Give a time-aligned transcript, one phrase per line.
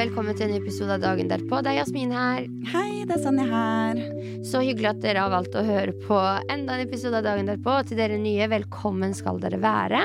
[0.00, 1.58] Velkommen til en ny episode av Dagen derpå.
[1.60, 2.46] Det er Jasmin her.
[2.70, 3.98] Hei, det er Sanja her.
[4.48, 6.16] Så hyggelig at dere har valgt å høre på
[6.48, 7.74] enda en episode av Dagen derpå.
[7.82, 10.00] Og til dere nye, velkommen skal dere være.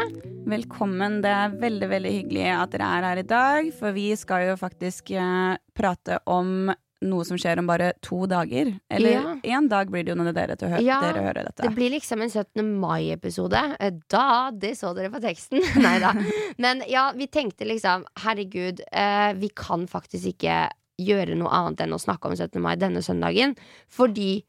[0.52, 1.22] Velkommen.
[1.23, 4.58] Det er veldig veldig hyggelig at dere er her i dag, for vi skal jo
[4.59, 6.73] faktisk eh, prate om
[7.05, 8.72] noe som skjer om bare to dager.
[8.90, 11.66] Eller én dag blir det jo når dere, hø Ja, dere hører dette.
[11.66, 12.63] Det blir liksom en 17.
[12.80, 13.62] mai-episode.
[13.80, 15.62] Eh, Da, det så dere på teksten.
[15.86, 16.13] Nei da.
[16.58, 20.66] Men ja, vi tenkte liksom, herregud, eh, vi kan faktisk ikke
[21.02, 22.62] gjøre noe annet enn å snakke om 17.
[22.63, 23.58] mai denne søndagen.
[23.91, 24.45] Fordi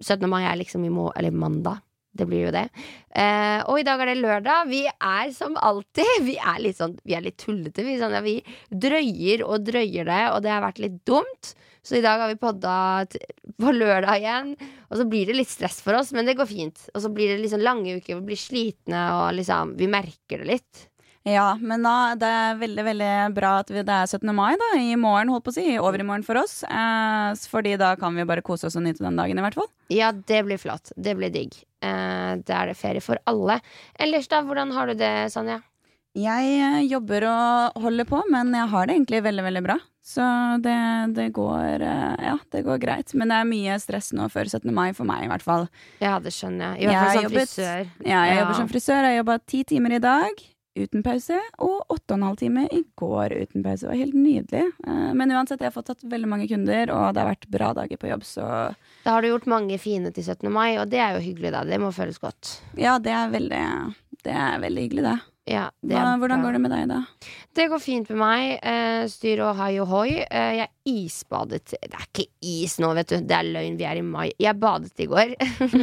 [0.00, 0.28] 17.
[0.30, 1.82] mai er liksom i må eller mandag.
[2.14, 2.68] Det blir jo det.
[3.10, 4.68] Eh, og i dag er det lørdag.
[4.70, 7.82] Vi er som alltid Vi er litt sånn Vi er litt tullete.
[7.82, 8.38] Vi, sånn, ja, vi
[8.70, 11.54] drøyer og drøyer det, og det har vært litt dumt.
[11.84, 12.74] Så i dag har vi podda
[13.60, 14.54] på lørdag igjen.
[14.88, 16.86] Og så blir det litt stress for oss, men det går fint.
[16.94, 20.48] Og så blir det liksom lange uker, vi blir slitne, og liksom Vi merker det
[20.54, 20.86] litt.
[21.24, 24.28] Ja, men da, det er veldig veldig bra at vi, det er 17.
[24.36, 25.64] mai da, i morgen, holdt på å si.
[25.72, 26.58] I overmorgen for oss.
[26.68, 29.70] Eh, fordi da kan vi bare kose oss og nyte den dagen, i hvert fall.
[29.92, 30.92] Ja, det blir flott.
[30.96, 31.56] Det blir digg.
[31.84, 33.60] Eh, da er det ferie for alle.
[34.00, 35.62] Ellers, da, hvordan har du det, Sanja?
[36.14, 39.76] Jeg eh, jobber og holder på, men jeg har det egentlig veldig, veldig bra.
[40.04, 40.22] Så
[40.62, 40.74] det,
[41.16, 43.14] det går eh, Ja, det går greit.
[43.18, 44.70] Men det er mye stress nå før 17.
[44.76, 45.66] mai, for meg i hvert fall.
[46.04, 46.84] Ja, det skjønner jeg.
[46.84, 47.86] I hvert fall som jobbet- frisør.
[48.06, 48.40] Ja, jeg Ja.
[48.44, 49.08] jobber som frisør.
[49.08, 50.44] Jeg jobba ti timer i dag
[50.76, 53.82] uten pause, og åtte og en halv time i går uten pause.
[53.86, 54.64] Det var helt nydelig.
[54.86, 57.72] Eh, Men uansett, jeg har fått tatt veldig mange kunder, og det har vært bra
[57.74, 58.46] dager på jobb, så
[59.04, 60.50] Da har du gjort mange fine til 17.
[60.50, 61.64] mai, og det er jo hyggelig, da.
[61.64, 62.60] Det må føles godt.
[62.76, 65.20] ja, det er veldig, det er veldig hyggelig, det.
[65.44, 66.46] Ja, Hva, hvordan bra.
[66.46, 66.98] går det med deg, da?
[67.52, 68.44] Det går fint med meg.
[68.64, 70.22] Eh, styr og hai og hoi.
[70.24, 73.18] Eh, jeg isbadet Det er ikke is nå, vet du.
[73.20, 73.76] Det er løgn.
[73.76, 74.30] Vi er i mai.
[74.40, 75.34] Jeg badet i går.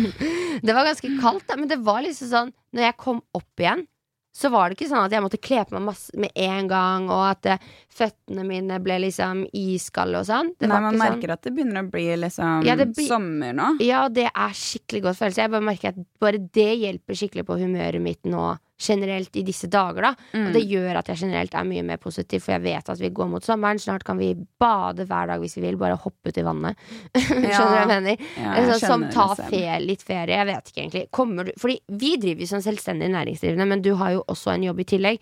[0.66, 3.86] det var ganske kaldt, da, men det var liksom sånn Når jeg kom opp igjen,
[4.34, 7.10] så var det ikke sånn at jeg måtte kle på meg masse med en gang,
[7.12, 10.54] og at eh, føttene mine ble liksom iskalde og sånn.
[10.60, 11.12] Det Nei, Man ikke sånn.
[11.18, 13.08] merker at det begynner å bli liksom Ja, bli...
[13.08, 13.70] sommer nå.
[13.84, 15.44] Ja, det er skikkelig godt følelse.
[15.46, 19.68] Jeg bare merker at bare det hjelper skikkelig på humøret mitt nå generelt i disse
[19.70, 20.10] dager, da.
[20.34, 20.54] Og Mm.
[20.56, 23.28] det gjør at jeg generelt er mye mer positiv, for jeg vet at vi går
[23.30, 23.78] mot sommeren.
[23.78, 26.76] Snart kan vi bade hver dag hvis vi vil, bare hoppe ut i vannet.
[27.14, 28.18] Skjønner du hva jeg mener?
[28.40, 29.50] Ja, jeg jeg som skjønner ta det selv.
[29.54, 30.34] fe, litt ferie.
[30.40, 31.04] Jeg vet ikke egentlig.
[31.12, 34.64] Kommer du Fordi vi driver jo som selvstendig næringsdrivende, men du har jo også en
[34.64, 35.20] jobb i tillegg.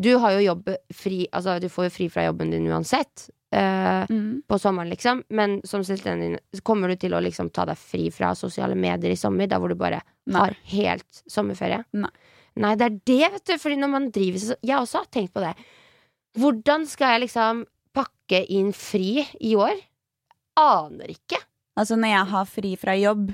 [0.00, 3.28] Du har jo jobb fri Altså, du får jo fri fra jobben din uansett.
[3.54, 4.42] Uh, Mm.
[4.50, 5.20] på sommeren, liksom.
[5.30, 9.16] Men som selvstendig kommer du til å liksom ta deg fri fra sosiale medier i
[9.16, 10.40] sommer, da hvor du bare Nei.
[10.40, 11.84] har helt sommerferie?
[11.94, 12.10] Nei.
[12.56, 13.54] Nei, det er det, vet du.
[13.62, 15.54] Fordi når man driver så Jeg også har tenkt på det.
[16.36, 19.78] Hvordan skal jeg liksom pakke inn fri i år?
[20.58, 21.38] Aner ikke.
[21.78, 23.32] Altså når jeg har fri fra jobb,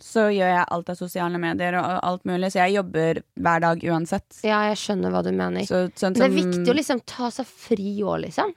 [0.00, 3.84] så gjør jeg alt av sosiale medier og alt mulig, så jeg jobber hver dag
[3.86, 4.40] uansett.
[4.46, 5.64] Ja, jeg skjønner hva du mener.
[5.68, 8.52] Så, sånn det er viktig å liksom ta seg fri òg, liksom.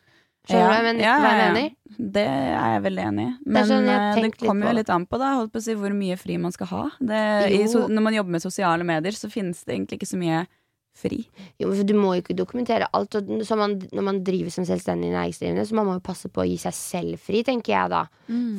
[0.48, 1.72] Skjønner Ja, du hva jeg, ja, hva jeg mener?
[2.18, 3.31] Det er jeg veldig enig i.
[3.52, 5.75] Men sånn eh, det litt kommer jo litt an på, da, holdt på å si,
[5.78, 6.84] hvor mye fri man skal ha.
[7.00, 7.24] Det,
[7.54, 10.46] i, so, når man jobber med sosiale medier, så finnes det egentlig ikke så mye
[10.97, 11.19] fri.
[11.62, 13.16] Jo, for Du må jo ikke dokumentere alt.
[13.58, 16.58] Man, når man driver som selvstendig næringsdrivende, så man må jo passe på å gi
[16.62, 18.03] seg selv fri, tenker jeg da.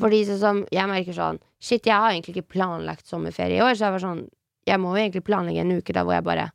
[0.01, 3.75] Fordi sånn som jeg merker sånn Shit, jeg har egentlig ikke planlagt sommerferie i år,
[3.75, 4.29] så jeg var sånn
[4.69, 6.51] Jeg må jo egentlig planlegge en uke da hvor jeg bare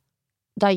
[0.56, 0.70] da,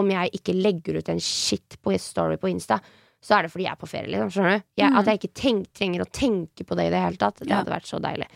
[0.00, 2.80] Om jeg ikke legger ut en shit på story på Insta,
[3.20, 4.28] så er det fordi jeg er på ferie, liksom.
[4.30, 4.64] Skjønner du?
[4.78, 4.98] Jeg, Mm.
[5.00, 7.40] At jeg ikke tenk, trenger å tenke på det i det hele tatt.
[7.40, 7.56] Det Ja.
[7.58, 8.28] hadde vært så deilig.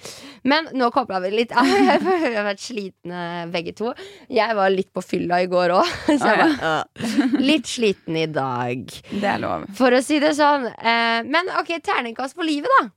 [0.44, 1.64] Men nå kobla vi litt av.
[2.26, 3.92] Jeg har vært slitne begge to.
[4.28, 5.86] Jeg var litt på fylla i går òg,
[6.18, 8.84] så jeg var litt sliten i dag.
[9.12, 9.68] Det er lov.
[9.78, 10.66] For å si det sånn.
[10.66, 12.90] Eh, men ok, terningkast på livet, da.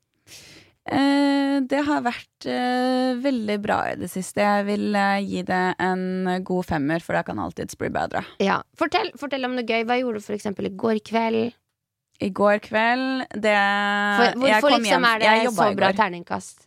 [0.86, 4.38] Eh, det har vært eh, veldig bra i det siste.
[4.44, 8.22] Jeg vil eh, gi det en god femmer, for det kan alltids bli bedre.
[8.42, 8.60] Ja.
[8.78, 9.82] Fortell, fortell om noe gøy.
[9.88, 11.54] Hva gjorde du eksempel i går kveld?
[12.22, 16.66] I går kveld det For, hvorfor kom liksom hjem- er det så bra terningkast?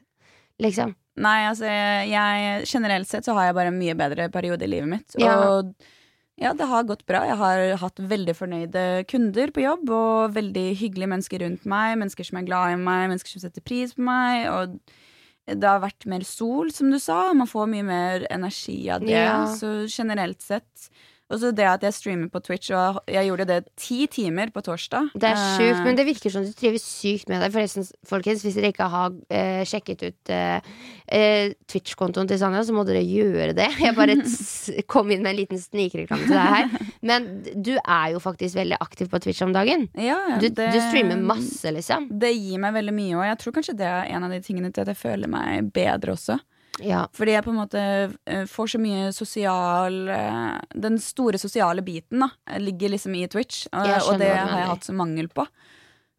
[0.62, 0.96] Liksom.
[1.20, 4.92] Nei, altså jeg, Generelt sett så har jeg bare en mye bedre periode i livet
[4.92, 5.16] mitt.
[5.20, 5.36] Ja.
[5.58, 5.74] Og
[6.40, 7.26] ja, det har gått bra.
[7.28, 11.98] Jeg har hatt veldig fornøyde kunder på jobb, og veldig hyggelige mennesker rundt meg.
[12.00, 14.46] Mennesker som er glad i meg, mennesker som setter pris på meg.
[14.54, 14.78] Og
[15.50, 17.34] det har vært mer sol, som du sa.
[17.36, 19.18] Man får mye mer energi av det.
[19.18, 19.42] Ja.
[19.52, 20.88] Så generelt sett
[21.30, 24.64] Og så det at jeg streamer på Twitch, og jeg gjorde det ti timer på
[24.66, 25.12] torsdag.
[25.14, 27.52] Det er sjukt, Eh, men det virker som du trives sykt med det.
[27.54, 30.72] Forresten, folkens, hvis dere ikke har eh, sjekket ut eh,
[31.06, 33.70] eh, Twitch-kontoen til Sanja, så må dere gjøre det.
[33.78, 34.18] Jeg bare
[34.96, 36.90] kom inn med en liten snikreklame til deg her.
[37.06, 39.86] Men du er jo faktisk veldig aktiv på Twitch om dagen.
[39.94, 42.10] ja, ja, Du, det- du streamer masse, liksom.
[42.20, 44.74] Det gir meg veldig mye, og jeg tror kanskje det er en av de tingene
[44.74, 46.40] til at jeg føler meg bedre også.
[46.86, 47.06] Ja.
[47.16, 47.82] Fordi jeg på en måte
[48.26, 52.30] eh, får så mye sosial eh, Den store sosiale biten da
[52.60, 55.46] ligger liksom i Twitch, og, det har jeg hatt så mangel på.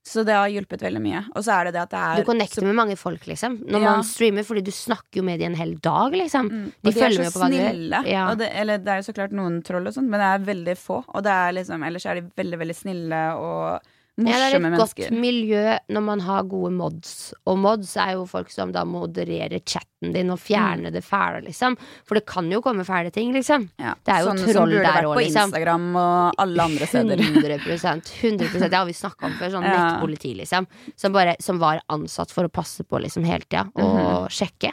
[0.07, 1.21] Så det har hjulpet veldig mye.
[1.37, 3.59] Og så er det det at det er Du connecter med mange folk, liksom.
[3.69, 3.91] Når Ja.
[3.91, 6.49] man streamer, fordi du snakker jo med dem en hel dag, liksom.
[6.49, 8.03] Mm, De og de følger er med så snille.
[8.09, 8.35] Ja.
[8.35, 10.77] Det, eller det er jo så klart noen troll og sånt, men det er veldig
[10.81, 11.05] få.
[11.07, 13.81] Og det er liksom, ellers er de veldig, veldig snille og
[14.19, 17.33] Ja, det er et et godt miljø når man har gode mods.
[17.49, 21.77] Og mods er jo folk som da modererer chatten din og fjerner det fæle, liksom.
[22.05, 23.69] For det kan jo komme fæle ting, liksom.
[23.81, 23.95] Ja.
[24.05, 25.49] Det er jo Sånne som troll burde der vært på liksom.
[25.55, 27.25] Instagram og alle andre steder.
[27.25, 29.51] 100 100 Det har vi snakka om før.
[29.57, 29.77] Sånn Ja.
[29.79, 30.67] nettpoliti, liksom.
[30.97, 34.29] Som, bare, som var ansatt for å passe på liksom hele tida og Mhm.
[34.37, 34.73] sjekke.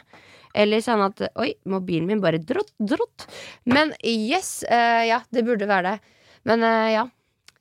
[0.58, 3.28] Eller sånn at Oi, mobilen min bare drott, drott.
[3.66, 6.00] Men yes, uh, ja, det burde være det.
[6.46, 7.06] Men uh, ja.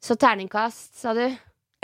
[0.00, 1.26] Så terningkast, sa du?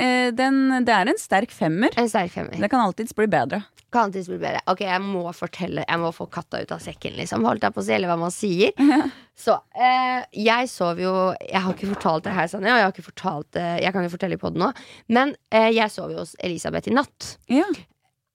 [0.00, 1.92] Eh, den, det er en sterk femmer.
[2.00, 2.56] En sterk femmer.
[2.60, 3.62] Det kan alltids bli bedre.
[3.92, 4.62] Kan alltids bli bedre.
[4.72, 7.44] Ok, jeg må fortelle Jeg må få katta ut av sekken, liksom.
[7.44, 8.72] Holdt jeg på å si, eller hva man sier.
[9.44, 12.94] Så eh, jeg sov jo Jeg har ikke fortalt det her, Sanja, og jeg har
[12.94, 14.68] ikke fortalt det Jeg kan jo fortelle i poden nå,
[15.12, 17.34] men eh, jeg sov jo hos Elisabeth i natt.
[17.52, 17.68] Ja.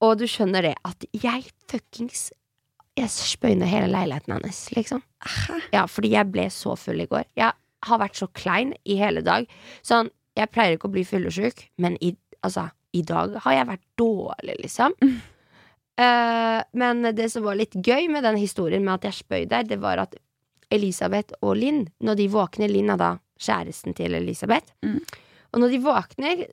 [0.06, 2.28] Og du skjønner det at jeg fuckings
[2.98, 5.02] Jeg spøyner hele leiligheten hennes, liksom.
[5.74, 7.26] Ja, fordi jeg ble så full i går.
[7.38, 7.54] Jeg
[7.88, 9.46] har vært så klein i hele dag.
[9.86, 12.14] Sånn, jeg pleier ikke å bli fyllesyk, men i,
[12.46, 14.96] altså, i dag har jeg vært dårlig, liksom.
[15.98, 19.64] Eh, men det som var litt gøy med den historien med at jeg spøy der,
[19.66, 20.12] det var at
[20.70, 23.12] Elisabeth og Linn, når de våkner Linn er da
[23.42, 24.76] kjæresten til Elisabeth.
[24.86, 25.00] Mm.
[25.56, 26.44] Og når de våkner,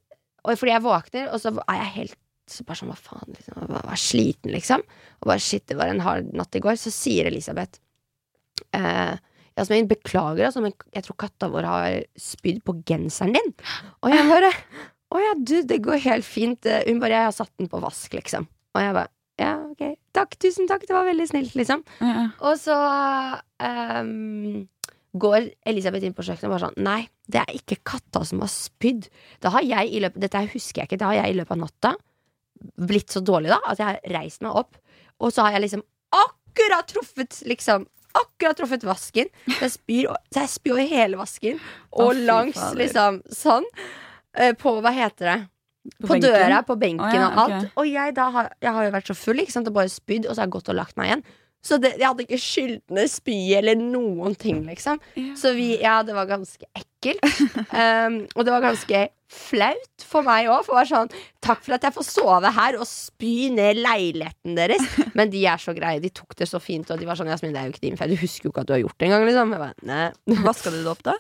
[0.45, 2.21] og fordi jeg våkner, og så er jeg helt
[2.51, 4.83] så bare sånn, hva faen, liksom, jeg var, sliten, liksom.
[5.23, 6.77] Og bare shit, det var en hard natt i går.
[6.81, 7.81] Så sier Elisabeth
[8.77, 9.15] eh,
[9.55, 13.53] Jasmin, beklager, altså, men jeg tror katta vår har spydd på genseren din.
[14.03, 14.51] Og jeg bare
[15.15, 16.67] Å ja, du, det går helt fint.
[16.89, 18.49] Hun bare Jeg har satt den på vask, liksom.
[18.75, 19.95] Og jeg bare Ja, ok.
[20.15, 21.85] Takk, tusen takk, det var veldig snilt, liksom.
[22.03, 22.29] Ja.
[22.43, 22.75] Og så
[23.63, 24.65] um,
[25.15, 28.51] går Elisabeth inn på kjøkkenet og bare sånn Nei, det er ikke katta som har
[28.51, 29.07] spydd.
[29.43, 31.01] Da har jeg i løpet Dette husker jeg ikke.
[31.03, 31.95] Det har jeg i løpet av natta
[32.89, 34.79] blitt så dårlig da at jeg har reist meg opp,
[35.21, 35.83] og så har jeg liksom
[36.15, 39.31] akkurat truffet liksom Akkurat truffet vasken.
[39.49, 41.59] Så jeg spyr, så jeg spyr over hele vasken.
[41.95, 43.67] Og oh, langs liksom sånn.
[44.39, 45.41] eh, På hva heter det?
[46.01, 47.73] På, på døra, på benken oh, ja, og alt.
[47.77, 50.25] Og jeg, da har, jeg har jo vært så full, ikke sant, og bare spydd,
[50.25, 51.25] og så har jeg gått og lagt meg igjen.
[51.65, 55.01] Så det, jeg hadde ikke skyldt ned spyet eller noen ting, liksom.
[55.17, 55.35] Ja.
[55.41, 57.25] Så vi, ja, det var ganske ekkelt.
[57.73, 59.01] Um, og det var ganske
[59.35, 60.63] flaut for meg òg.
[60.67, 61.13] For å være sånn
[61.45, 64.87] Takk for at jeg får sove her og spy ned leiligheten deres.
[65.19, 66.01] Men de er så greie.
[66.01, 68.01] De tok det så fint, og de var sånn Jasmin, det er jo ikke din
[68.01, 68.15] feil.
[68.15, 69.53] Du husker jo ikke at du har gjort det engang, liksom.
[69.53, 70.39] Jeg bare, nei.
[70.47, 71.19] Vaska du det opp, da?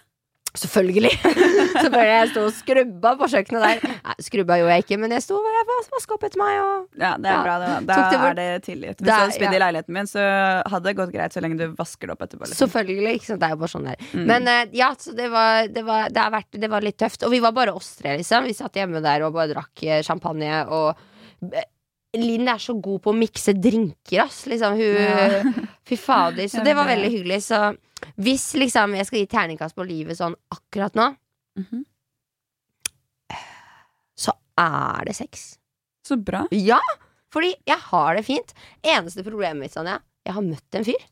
[0.54, 1.10] Selvfølgelig.
[1.82, 3.94] så bare jeg sto og skrubba på kjøkkenet der.
[4.06, 6.58] Nei, skrubba gjorde jeg ikke, men jeg sto og jeg vaska opp etter meg.
[6.62, 7.42] Og Ja, det er Ja.
[7.42, 7.56] bra.
[7.58, 9.00] det Da, det er det tilgitt.
[9.02, 9.58] Hvis du hadde spydd ja.
[9.58, 10.22] i leiligheten min, så
[10.70, 12.46] hadde det gått greit så lenge du vasker det opp etterpå.
[12.46, 12.60] Liksom.
[12.68, 13.14] Selvfølgelig.
[13.18, 13.40] ikke sant?
[13.42, 14.06] Det er jo bare sånn der.
[14.14, 14.24] Mm.
[14.30, 17.26] Men eh, ja, så det var, det, var, det, har vært, det var litt tøft.
[17.26, 18.46] Og vi var bare oss tre, liksom.
[18.46, 20.52] Vi satt hjemme der og bare drakk eh, champagne.
[20.70, 20.94] Og
[21.50, 21.66] eh,
[22.14, 24.44] Linn er så god på å mikse drinker, ass.
[24.46, 25.42] Liksom, hun Ja.
[25.82, 26.46] Fy fader.
[26.52, 27.40] Så det var veldig hyggelig.
[27.50, 27.58] Så
[28.16, 31.16] hvis liksom jeg skal gi terningkast på livet sånn akkurat nå,
[31.58, 31.84] Mhm.
[34.16, 35.58] så er det sex.
[36.06, 36.46] Så bra.
[36.52, 36.80] Ja!
[37.34, 38.52] Fordi jeg har det fint.
[38.86, 41.02] Eneste problemet mitt, Sonja, jeg har møtt en fyr.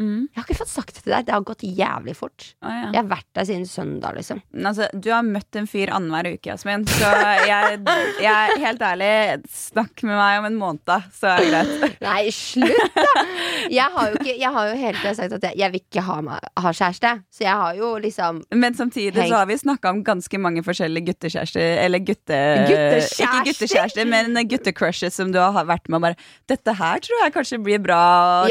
[0.00, 0.24] Mm.
[0.32, 1.26] Jeg har ikke fått sagt det til deg.
[1.28, 2.46] Det har gått jævlig fort.
[2.64, 2.84] Å, ja.
[2.94, 4.40] Jeg har vært der siden søndag, liksom.
[4.54, 6.86] Men Altså, du har møtt en fyr annenhver uke, Jasmin.
[6.88, 7.10] Så
[7.44, 7.82] jeg,
[8.24, 9.10] jeg helt ærlig,
[9.52, 11.98] snakk med meg om en måned, så er det greit.
[12.06, 13.26] Nei, slutt, da!
[13.72, 16.04] Jeg har jo, ikke, jeg har jo hele tida sagt at jeg, jeg vil ikke
[16.08, 16.16] ha,
[16.64, 17.12] ha kjæreste.
[17.36, 19.30] Så jeg har jo liksom Men samtidig hengt.
[19.34, 22.40] så har vi snakka om ganske mange forskjellige guttekjærester, eller gutte...
[22.70, 23.28] Guttekjærester?
[23.28, 26.18] Ikke guttekjærester, men guttecrushes som du har vært med og bare
[26.50, 28.00] Dette her tror jeg kanskje blir bra.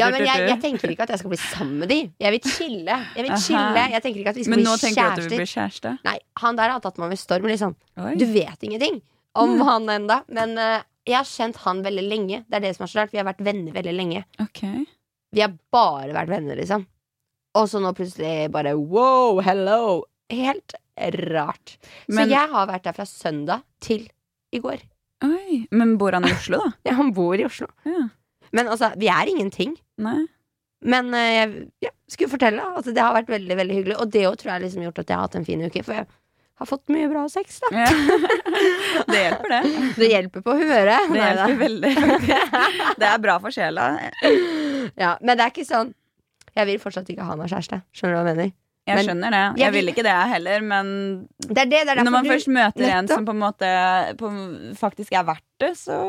[0.00, 1.98] Ja, men jeg, jeg tenker ikke at jeg skal bli sammen med de.
[2.22, 2.98] Jeg vil chille.
[3.16, 3.86] Jeg vil chille.
[3.94, 5.50] Jeg tenker ikke at vi skal Men bli nå tenker du at du vil bli
[5.52, 5.96] kjæreste?
[6.06, 7.76] Nei, han der har tatt meg med storm, liksom.
[8.02, 8.14] Oi.
[8.20, 9.02] Du vet ingenting
[9.42, 10.22] om han enda.
[10.32, 12.42] Men uh, jeg har kjent han veldig lenge.
[12.46, 13.12] Det er det som er så rart.
[13.14, 14.24] Vi har vært venner veldig lenge.
[14.44, 14.84] Okay.
[15.32, 16.86] Vi har bare vært venner, liksom.
[17.58, 19.82] Og så nå plutselig bare wow, hello.
[20.32, 20.76] Helt
[21.32, 21.76] rart.
[22.06, 24.06] Men, Så jeg har vært der fra søndag til
[24.52, 24.84] i går.
[25.24, 26.72] oi, men bor han i Oslo, da?
[26.90, 27.68] Ja, han bor i Oslo.
[27.88, 28.08] Ja.
[28.52, 29.76] Men altså, vi er ingenting.
[30.02, 30.26] Nei.
[30.82, 33.96] Men eh, jeg, ja, skulle fortelle at det har vært veldig veldig hyggelig.
[34.02, 35.82] Og det òg tror jeg liksom gjort at jeg har hatt en fin uke.
[35.86, 36.06] For jeg
[36.62, 37.70] har fått mye bra sex, da.
[37.74, 37.86] Ja.
[39.12, 39.62] det hjelper, det.
[40.02, 41.08] Det hjelper på humøret.
[41.10, 41.46] Det Neida.
[41.46, 42.96] hjelper veldig, faktisk.
[43.02, 43.86] Det er bra for sjela.
[44.98, 45.92] Ja, men det er ikke sånn
[46.52, 47.78] Jeg vil fortsatt ikke ha meg kjæreste.
[47.96, 48.52] Skjønner du hva jeg mener?
[48.82, 49.40] Jeg Men- skjønner det.
[49.46, 50.86] Jeg Jeg vil- ikke det jeg heller, men
[51.38, 53.68] Det det, det når man først møter en som på en måte
[54.18, 54.30] på,
[54.76, 56.00] faktisk er verdt det, så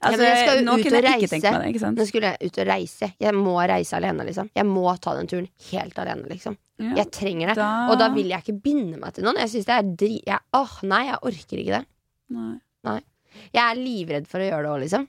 [0.00, 1.30] Altså, jeg skal jo ut og reise.
[1.58, 1.74] meg.
[1.98, 3.08] Nå skulle jeg ut og reise.
[3.18, 4.50] Jeg må reise alene, liksom.
[4.54, 6.56] Jeg må ta den turen helt alene, liksom.
[6.78, 6.94] Ja.
[7.00, 7.56] Jeg trenger det.
[7.56, 9.36] Da- Og da vil jeg ikke binde meg til noen.
[9.42, 10.22] Jeg syns det er dri...
[10.24, 11.86] Jeg, åh, nei, jeg orker ikke det.
[12.84, 13.00] Nei.
[13.52, 15.08] Jeg er livredd for å gjøre det òg, liksom.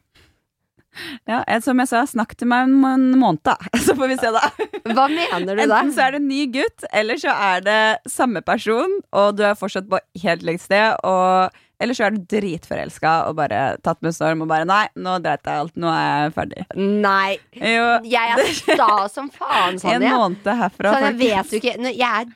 [1.29, 3.55] Ja, som jeg sa, snakk til meg om en måned, da.
[3.86, 4.50] Så får vi se, da.
[4.89, 5.79] Hva mener du da?
[5.84, 7.79] Enten så er det en ny gutt, eller så er det
[8.10, 12.25] samme person, og du er fortsatt på helt likt sted, og eller så er du
[12.27, 15.72] dritforelska og bare tatt med storm og bare Nei, nå dreit jeg alt.
[15.79, 16.63] Nå er jeg ferdig.
[16.75, 17.38] Nei.
[17.55, 21.22] Jo, Jeg er sta som faen, en måned herfra, folkens.
[21.22, 22.34] vet du ikke Jeg er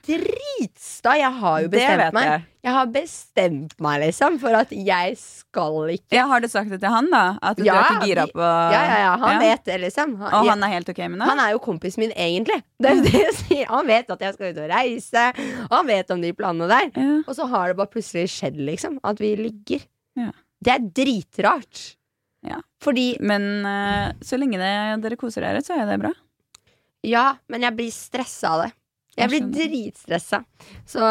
[0.60, 1.14] dritsta.
[1.18, 2.26] Jeg har jo bestemt meg.
[2.28, 2.44] jeg.
[2.64, 6.80] Jeg har bestemt meg, liksom, for at jeg skal ikke jeg har du sagt det
[6.80, 7.24] til han, da?
[7.44, 9.18] At du Ja, er ikke gira på Ja, ja, ja.
[9.20, 9.40] Han Ja.
[9.44, 10.16] vet det, liksom.
[10.22, 11.28] Han, Og han er helt ok med det?
[11.28, 12.62] Han er jo kompisen min, egentlig.
[12.80, 13.66] Det er det jeg sier.
[13.68, 15.26] Han vet at jeg skal ut og reise.
[15.72, 16.92] Han vet om de planene der.
[16.96, 17.18] Ja.
[17.28, 19.00] Og så har det bare plutselig skjedd, liksom.
[19.04, 19.84] At vi ligger.
[20.16, 20.32] Ja.
[20.64, 21.96] Det er dritrart.
[22.48, 22.62] Ja.
[22.84, 26.12] Fordi Men uh, så lenge det, dere koser dere, så er det bra.
[27.04, 28.72] Ja, men jeg blir stressa av det.
[29.18, 29.74] Jeg blir skjønner.
[29.74, 30.40] dritstressa.
[30.90, 31.02] Så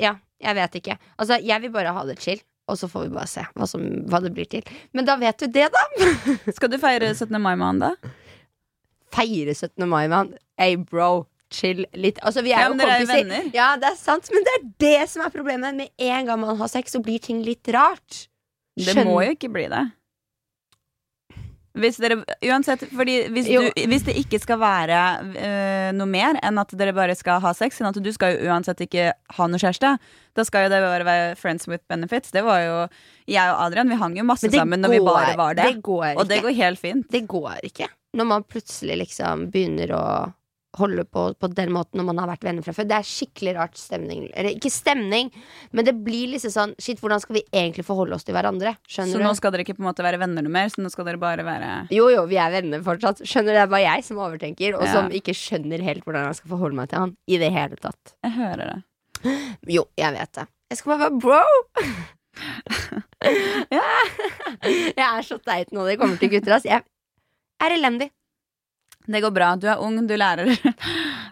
[0.00, 0.96] ja, jeg vet ikke.
[1.18, 2.40] Altså, jeg vil bare ha det chill.
[2.70, 4.62] Og så får vi bare se hva, som, hva det blir til.
[4.94, 5.82] Men da vet du det, da!
[6.56, 7.34] Skal du feire 17.
[7.42, 8.12] mai med han, da?
[9.10, 9.88] Feire 17.
[9.90, 10.32] mai med han.
[10.60, 11.26] Hey, bro.
[11.50, 12.20] Chill litt.
[12.22, 13.48] Altså, vi er Ja, jo dere er.
[13.56, 15.74] Ja, det er sant, men det er det som er problemet.
[15.74, 18.28] Med en gang man har sex, så blir ting litt rart.
[18.78, 19.82] Det må jo ikke bli det.
[21.78, 22.16] Hvis dere,
[22.50, 27.14] uansett, hvis, du, hvis det ikke skal være øh, noe mer enn at dere bare
[27.14, 29.92] skal ha sex, sånn at du skal jo uansett ikke ha noe kjæreste,
[30.34, 32.34] da skal jo det bare være friends with benefits.
[32.34, 32.74] Det var jo
[33.30, 35.68] Jeg og Adrian, vi hang jo masse sammen går, når vi bare var det.
[35.70, 37.06] Det går og det går helt fint.
[37.10, 37.86] Det går ikke.
[38.18, 40.04] Når man plutselig liksom begynner å
[40.78, 42.86] holde på på den måten når man har vært venner fra før.
[42.86, 44.28] Det er skikkelig rart stemning.
[44.38, 45.32] Eller ikke stemning,
[45.72, 48.76] men det blir liksom sånn Shit, hvordan skal vi egentlig forholde oss til hverandre?
[48.86, 50.84] Skjønner Så Skjønner nå skal dere ikke på en måte være venner noe mer, så
[50.84, 53.24] nå skal dere bare være Jo, jo, vi er venner fortsatt.
[53.26, 54.92] Skjønner du, Det er bare jeg som overtenker, og Ja.
[54.94, 57.16] som ikke skjønner helt hvordan jeg skal forholde meg til han.
[57.26, 58.14] I det hele tatt.
[58.22, 58.78] Jeg hører det.
[59.76, 60.46] Jo, jeg vet det.
[60.70, 61.42] Jeg skal bare være bro!
[64.70, 66.54] Jeg er så teit nå det kommer til gutter.
[66.56, 66.64] ass.
[66.64, 66.82] Jeg
[67.60, 68.10] er elendig.
[69.10, 69.48] Det går bra.
[69.58, 70.46] Du er ung, du lærer.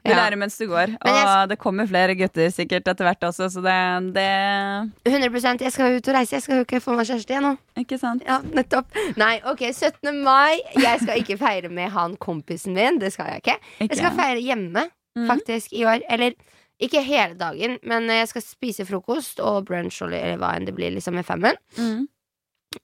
[0.09, 0.17] Du Ja.
[0.23, 0.93] lærer mens du går.
[1.05, 5.73] Og jeg- det kommer flere gutter sikkert etter hvert også, så det, det 100 Jeg
[5.73, 6.37] skal ut og reise.
[6.37, 7.53] Jeg skal jo ikke få meg kjæreste igjen nå.
[7.77, 8.23] Ikke sant?
[8.25, 8.87] Ja, nettopp.
[9.19, 10.23] Nei, ok, 17.
[10.25, 10.61] mai.
[10.79, 12.99] Jeg skal ikke feire med han kompisen min.
[13.03, 13.59] Det skal jeg ikke.
[13.91, 14.87] Jeg skal feire hjemme,
[15.19, 15.27] Mhm.
[15.29, 16.01] faktisk, i år.
[16.09, 16.33] Eller
[16.81, 20.75] ikke hele dagen, men jeg skal spise frokost og brunch eller eller hva enn det
[20.77, 21.57] blir, liksom med femmen.
[21.77, 22.07] Mm.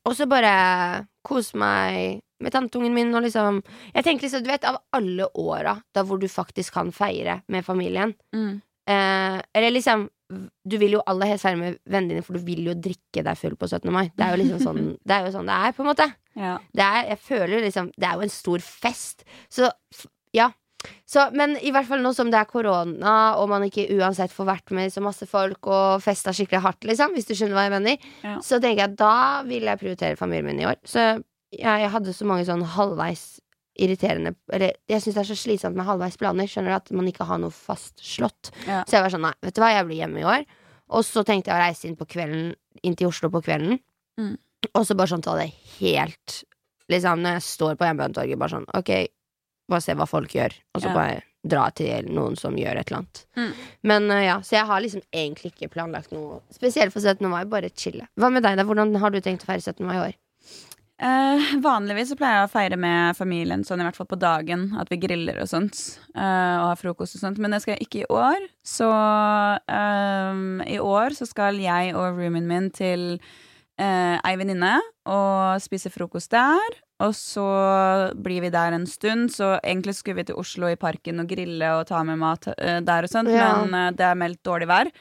[0.05, 3.63] Og så bare kose meg med tanteungen min og liksom
[3.95, 7.65] Jeg tenker liksom, du vet, av alle åra da hvor du faktisk kan feire med
[7.67, 8.61] familien Mm.
[8.89, 10.09] eh, Eller liksom
[10.65, 13.37] Du vil jo aller helst feire med vennene dine, for du vil jo drikke deg
[13.39, 13.91] full på 17.
[13.93, 14.07] mai.
[14.17, 16.07] Det er jo liksom sånn det er, jo sånn det er på en måte.
[16.35, 16.55] Ja.
[16.75, 19.25] Det er, jeg føler liksom Det er jo en stor fest.
[19.53, 19.69] Så
[20.35, 20.49] ja.
[21.09, 24.45] Så, men i hvert fall nå som det er korona, og man ikke uansett får
[24.51, 27.73] vært med så masse folk og festa skikkelig hardt, liksom, hvis du skjønner hva jeg
[27.73, 28.35] mener, Ja.
[28.45, 29.15] så tenker jeg at da
[29.49, 30.77] vil jeg prioritere familien min i år.
[30.85, 31.07] Så
[31.59, 33.41] ja, jeg hadde så mange sånn halvveis
[33.75, 36.47] irriterende Eller jeg syns det er så slitsomt med halvveis planer.
[36.47, 38.53] Skjønner du at man ikke har noe fastslått.
[38.69, 38.85] Ja.
[38.87, 40.45] Så jeg var sånn, nei, vet du hva, jeg blir hjemme i år.
[40.95, 42.53] Og så tenkte jeg å reise inn på kvelden
[42.85, 43.79] Inn til Oslo på kvelden.
[44.21, 44.35] Mm.
[44.75, 46.43] Og så bare sånn ta det helt
[46.93, 48.91] Liksom når jeg står på Jernbanetorget, bare sånn ok,
[49.73, 50.95] bare se hva folk gjør, og så Ja.
[50.95, 53.23] bare dra til noen som gjør et eller annet.
[53.37, 53.53] Mm.
[53.91, 57.25] Men uh, ja, så jeg har liksom egentlig ikke planlagt noe spesielt for 17.
[57.29, 58.07] mai, bare chille.
[58.21, 58.65] Hva med deg, da?
[58.69, 59.81] Hvordan har du tenkt å feire 17.
[59.85, 60.15] mai i år?
[61.03, 64.69] Eh, vanligvis så pleier jeg å feire med familien, sånn i hvert fall på dagen.
[64.79, 65.99] At vi griller og sånt.
[66.15, 67.39] eh, og har frokost og sånt.
[67.43, 68.47] Men det skal jeg ikke i år.
[68.65, 68.89] Så
[69.69, 73.19] eh, i år så skal jeg og roomien min til
[73.81, 74.77] uh, ei venninne
[75.11, 76.79] og spise frokost der.
[77.03, 77.43] Og så
[78.23, 81.73] blir vi der en stund, så egentlig skulle vi til Oslo i parken og grille
[81.81, 83.49] og ta med mat eh, der og sånt, Ja.
[83.65, 84.93] men eh, det er meldt dårlig vær.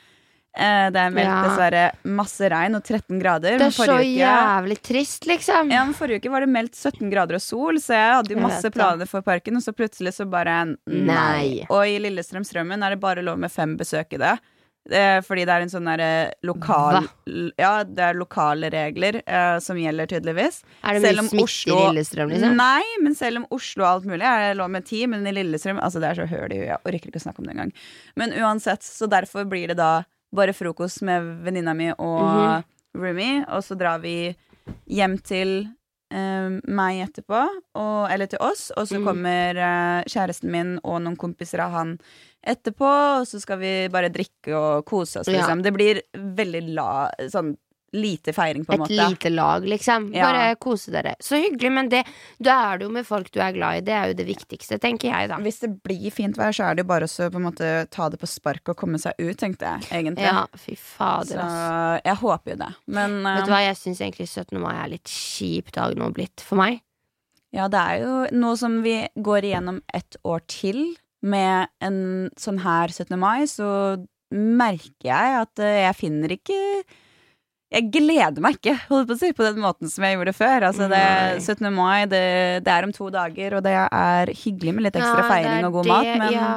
[0.56, 1.38] Eh, det er meldt Ja.
[1.48, 3.58] dessverre masse regn og 13 grader.
[3.58, 5.72] Det er så uke- jævlig trist, liksom.
[5.72, 8.40] ja, men Forrige uke var det meldt 17 grader og sol, så jeg hadde jo
[8.40, 10.76] masse planer for parken, og så plutselig så bare nei.
[10.86, 11.66] Nei.
[11.70, 14.38] Og i Lillestrøm Strømmen er det bare lov med fem besøkende.
[14.86, 17.52] det fordi det er en sånn derre lokal Hva?
[17.58, 20.62] Ja, det er lokale regler uh, som gjelder, tydeligvis.
[20.84, 22.56] Er det mye smitte Oslo- i Lillestrøm, liksom?
[22.58, 25.32] Nei, men selv om Oslo og alt mulig er det lov med ti, men i
[25.32, 27.56] Lillestrøm Altså, det er så høl i huet, jeg orker ikke å snakke om det
[27.56, 27.72] engang.
[28.18, 32.64] Men uansett, så derfor blir det da bare frokost med venninna mi og Mhm.
[32.96, 34.36] Rumi, og så drar vi
[34.88, 35.66] hjem til
[36.14, 37.40] uh, meg etterpå,
[37.74, 39.08] og, eller til oss, og så mm.
[39.08, 41.96] kommer uh, kjæresten min og noen kompiser av han
[42.46, 42.86] etterpå,
[43.18, 45.40] og så skal vi bare drikke og kose oss, Ja.
[45.40, 45.64] liksom.
[45.66, 47.56] Det blir veldig la, sånn
[47.94, 48.96] lite feiring, på en Et måte.
[49.10, 50.08] lite lag, liksom.
[50.16, 50.26] Ja.
[50.28, 51.16] Bare kose dere.
[51.22, 52.04] Så hyggelig, men det,
[52.42, 53.84] da er det jo med folk du er glad i.
[53.86, 55.38] Det er jo det viktigste, tenker jeg, da.
[55.44, 58.10] Hvis det blir fint vær, så er det jo bare å på en måte ta
[58.10, 60.26] det på spark og komme seg ut, tenkte jeg egentlig.
[60.26, 62.02] Ja, fy fader, så ass.
[62.10, 62.72] jeg håper jo det.
[62.88, 64.58] Men Vet du eh, hva, jeg syns egentlig 17.
[64.64, 66.82] mai er litt kjip dag nå blitt for meg.
[67.54, 70.96] ja, det er jo noe som vi går igjennom et år til.
[71.24, 73.14] Med en sånn her 17.
[73.22, 73.68] mai, så
[74.34, 76.58] merker jeg at eh, jeg finner ikke
[77.74, 80.68] jeg gleder meg ikke på, si, på den måten som jeg gjorde før.
[80.70, 81.42] Altså, det, Nei.
[81.42, 81.70] 17.
[81.74, 82.22] mai det,
[82.66, 85.80] det er om to dager, og det er hyggelig med litt ekstra Ja, feiring og
[85.80, 86.50] god det, mat, men ja.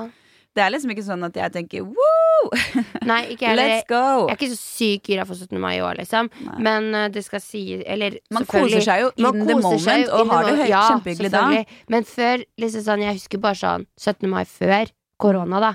[0.57, 2.51] det er liksom ikke sånn at jeg tenker woo!
[3.11, 3.73] Nei, ikke heller.
[3.73, 4.03] Let's go!
[4.27, 5.57] Jeg er ikke så syk gira for 17.
[5.63, 6.29] mai i år, liksom.
[6.51, 6.57] Nei.
[6.69, 10.35] Men eh, det skal si Eller Man selvfølgelig- koser seg jo in the moment og
[10.35, 10.69] har det.
[10.69, 11.47] Ja, kjempehyggelig da.
[11.97, 14.29] Men før, liksom sånn, jeg husker bare sånn 17.
[14.31, 14.93] mai før
[15.23, 15.73] korona, da.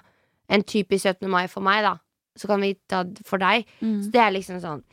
[0.51, 1.25] En typisk 17.
[1.33, 1.95] mai for meg, da.
[2.37, 3.65] Så kan vi ta for deg.
[3.81, 3.97] Mm.
[4.05, 4.85] Så det er liksom sånn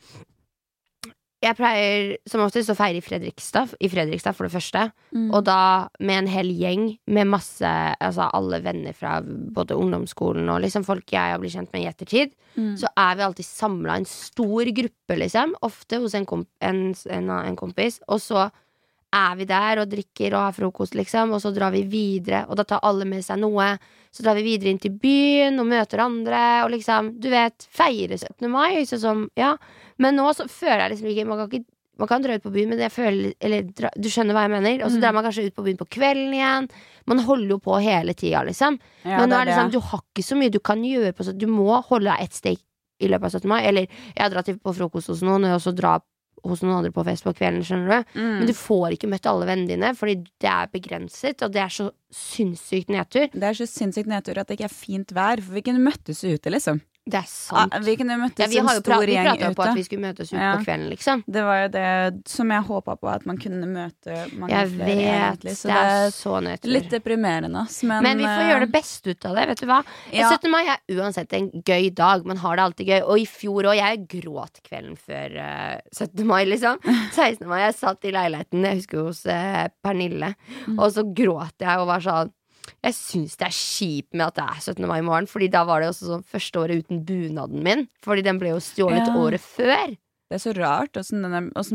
[1.39, 4.89] Jeg pleier som oftest å feire i Fredrikstad, i Fredrikstad for det første.
[5.15, 5.29] Mm.
[5.31, 10.59] Og da med en hel gjeng med masse Altså alle venner fra både ungdomsskolen og
[10.65, 12.33] liksom folk jeg har blitt kjent med i ettertid.
[12.55, 12.73] Mm.
[12.81, 15.55] Så er vi alltid samla en stor gruppe, liksom.
[15.65, 18.01] Ofte hos en, komp en, en, en kompis.
[18.11, 18.49] Og så
[19.09, 21.33] er vi der og drikker og har frokost, liksom.
[21.33, 23.71] Og så drar vi videre, og da tar alle med seg noe.
[24.13, 28.17] Så drar vi videre inn til byen og møter andre og liksom, du vet, feire
[28.17, 28.49] 17.
[28.51, 28.85] mai.
[28.89, 29.55] Sånn som, ja.
[29.99, 31.65] Men nå så føler jeg liksom ikke Man kan, ikke,
[31.99, 34.53] man kan dra ut på byen, men jeg føler Eller dra, du skjønner hva jeg
[34.55, 34.83] mener?
[34.85, 35.01] Og så Mm.
[35.03, 36.69] drar man kanskje ut på byen på kvelden igjen.
[37.07, 38.79] Man holder jo på hele tida, liksom.
[39.03, 41.23] Ja, Men nå er det sånn, du har ikke så mye du kan gjøre på
[41.27, 41.37] sånn.
[41.37, 42.57] Du må holde deg ett steg
[43.01, 43.47] i løpet av 17.
[43.47, 43.63] mai.
[43.65, 45.99] Eller jeg har dratt på frokost hos noen, og så dra
[46.45, 47.59] hos noen andre på fest på kvelden.
[47.67, 48.37] skjønner du Mm.
[48.39, 51.67] Men du får ikke møtt alle vennene dine, fordi det er begrenset, og det er
[51.67, 53.27] så sinnssykt nedtur.
[53.33, 56.23] Det er så sinnssykt nedtur at det ikke er fint vær, for vi kunne møttes
[56.23, 56.79] ute, liksom.
[57.09, 57.73] Det er sant.
[57.73, 59.31] Ah, vi kunne møttes ja, vi en stor gjeng ute.
[59.33, 60.51] vi prata på at vi skulle møtes ut Ja.
[60.57, 61.23] på kvelden, liksom.
[61.25, 64.85] Det var jo det som jeg håpa på, at man kunne møte mange Jeg flere,
[64.85, 65.09] vet.
[65.09, 65.55] egentlig.
[65.57, 67.81] Så det er så er litt deprimerende, ass.
[67.83, 69.47] Men, Men vi får eh, gjøre det beste ut av det.
[69.53, 69.79] Vet du hva?
[70.13, 70.29] Ja.
[70.29, 70.51] 17.
[70.51, 72.25] mai er uansett en gøy dag.
[72.25, 73.01] Man har det alltid gøy.
[73.09, 73.75] Og i fjor òg.
[73.79, 76.25] Jeg gråt kvelden før uh, 17.
[76.27, 76.77] mai, liksom.
[77.15, 77.47] 16.
[77.49, 77.61] mai.
[77.65, 80.35] Jeg satt i leiligheten, jeg husker hos uh, Pernille,
[80.67, 80.77] Mm.
[80.79, 82.31] og så gråt jeg og var sånn
[82.83, 84.87] jeg syns det er kjipt med at det er 17.
[84.87, 87.87] mai i morgen, Fordi da var det også sånn første året uten bunaden min.
[88.05, 89.15] Fordi den ble jo stjålet Ja.
[89.15, 89.97] året før.
[90.29, 90.93] Det er så rart.
[90.93, 91.23] Åssen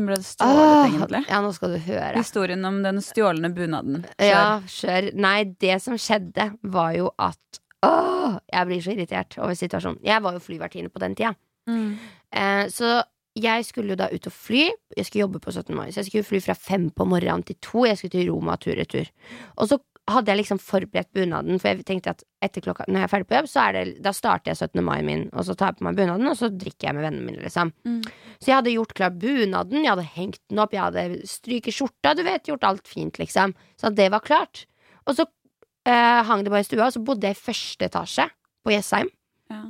[0.07, 1.23] ble det Åh, stjålet, egentlig?
[1.27, 2.15] ja, nå skal du høre.
[2.15, 4.05] Historien om den stjålne bunaden.
[4.17, 4.29] Kjør.
[4.31, 5.13] Ja, kjør.
[5.13, 9.99] Nei, det som skjedde, var jo at Åh, jeg blir så irritert over situasjonen.
[10.03, 11.35] Jeg var jo flyvertinne på den tida.
[11.69, 11.97] Mm.
[12.33, 13.03] Eh, så
[13.35, 14.71] jeg skulle jo da ut og fly.
[14.97, 15.75] Jeg skulle jobbe på 17.
[15.75, 17.83] mai, så jeg skulle fly fra fem på morgenen til to.
[17.85, 19.11] Jeg skulle til Roma tur-retur.
[19.59, 23.07] Og så hadde jeg liksom forberedt bunaden, for jeg tenkte at etter klokka når jeg
[23.07, 24.83] er ferdig på jobb, så det, da starter jeg 17.
[24.85, 27.25] mai min, og så tar jeg på meg bunaden, og så drikker jeg med vennene
[27.25, 27.71] mine, liksom.
[27.87, 28.03] Mm.
[28.37, 32.13] Så jeg hadde gjort klar bunaden, jeg hadde hengt den opp, jeg hadde stryket skjorta,
[32.17, 33.55] du vet, gjort alt fint, liksom.
[33.81, 34.67] Så det var klart.
[35.09, 38.27] Og så eh, hang det bare i stua, og så bodde jeg i første etasje
[38.65, 39.09] på Jessheim.
[39.53, 39.63] Ja.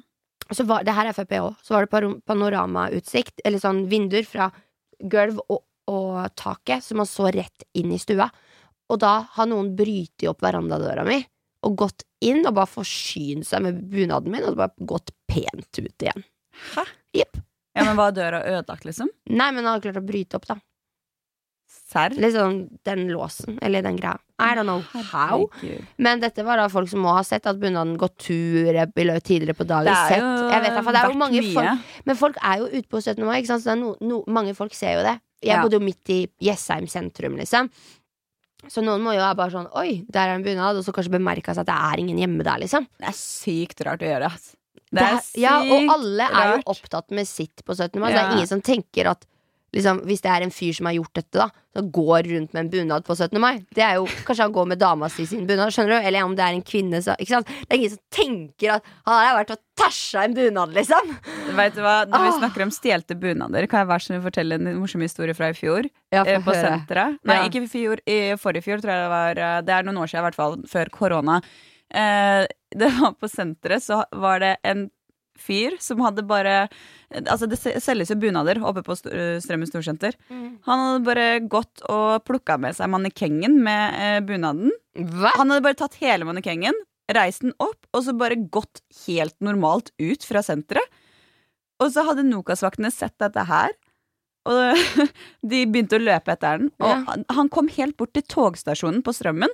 [0.50, 1.56] Og så var, det her er FP òg.
[1.64, 4.52] Så var det panoramautsikt, eller sånn vinduer fra
[5.00, 8.28] gulv og, og taket, så man så rett inn i stua.
[8.94, 11.22] Og da har noen brytet opp verandadøra mi
[11.66, 16.04] og gått inn og bare forsynt seg med bunaden min, og bare gått pent ut
[16.06, 16.24] igjen.
[16.76, 16.84] Hæ?
[17.18, 17.40] Yep.
[17.76, 19.10] Ja, men var døra ødelagt, liksom?
[19.34, 20.60] Nei, men han hadde klart å bryte opp, da.
[21.68, 22.14] Serr?
[22.16, 24.20] Liksom den låsen, eller den greia.
[24.40, 25.48] I don't know how.
[25.98, 29.68] Men dette var da folk som må ha sett at bunaden gått tur tidligere på
[29.68, 29.90] dagen.
[29.90, 30.54] Det er Sett.
[30.54, 31.54] Jeg vet, for det er jo mange mye.
[31.58, 33.26] folk, men folk er jo ute på 17.
[33.26, 35.18] mai, så det no, no, mange folk ser jo det.
[35.42, 35.62] Jeg Ja.
[35.62, 37.70] bodde jo midt i Jessheim sentrum, liksom.
[38.72, 41.14] Så noen må jo være bare sånn Oi, der er en bunad, og så kanskje
[41.18, 42.88] bemerka seg at det er ingen hjemme der, liksom.
[43.00, 44.54] Det er sykt rart å gjøre, ass.
[44.96, 46.68] Det er sykt ja, og alle er jo rart.
[46.76, 48.00] opptatt med sitt på 17.
[48.00, 48.10] mai.
[48.10, 49.26] så Det er ingen som tenker at
[49.76, 52.62] liksom, hvis det er en fyr som har gjort dette, da, som går rundt med
[52.64, 53.38] en bunad på 17.
[53.44, 53.60] mai.
[53.76, 56.08] Det er jo Kanskje han går med dama si sin bunad, skjønner du?
[56.08, 57.16] Eller om det er en kvinne, så?
[57.20, 57.36] Det
[57.70, 61.12] er ingen som tenker at han har vært og tæsja en bunad, liksom.
[61.60, 62.40] Vet du hva, Når vi Ah.
[62.40, 65.54] snakker om stjelte bunader, kan jeg være så snill fortelle en morsom historie fra i
[65.54, 65.90] fjor?
[66.12, 67.20] Ja, eh, på senteret.
[67.26, 67.44] Nei, Ja.
[67.50, 68.00] ikke i fjor.
[68.08, 69.32] I forrige fjor, tror jeg det var.
[69.38, 70.58] eh, Det er noen år siden, i hvert fall.
[70.64, 71.42] Før korona.
[71.94, 74.90] Eh, det var på senteret, så var det en
[75.40, 76.68] fyr som hadde bare
[77.16, 80.16] Altså, det selges jo bunader oppe på øh, Strømmen Storsenter.
[80.28, 80.58] Mm.
[80.66, 84.72] Han hadde bare gått og plukka med seg mannekengen med eh, bunaden.
[84.98, 85.32] Hva?
[85.38, 86.76] Han hadde bare tatt hele mannekengen,
[87.14, 90.90] reist den opp, og så bare gått helt normalt ut fra senteret.
[91.80, 93.72] Og så hadde Nokas-vaktene sett dette her,
[94.50, 94.76] og
[95.54, 96.72] de begynte å løpe etter den.
[96.82, 97.16] Og Ja.
[97.38, 99.54] han- kom helt bort til togstasjonen på Strømmen,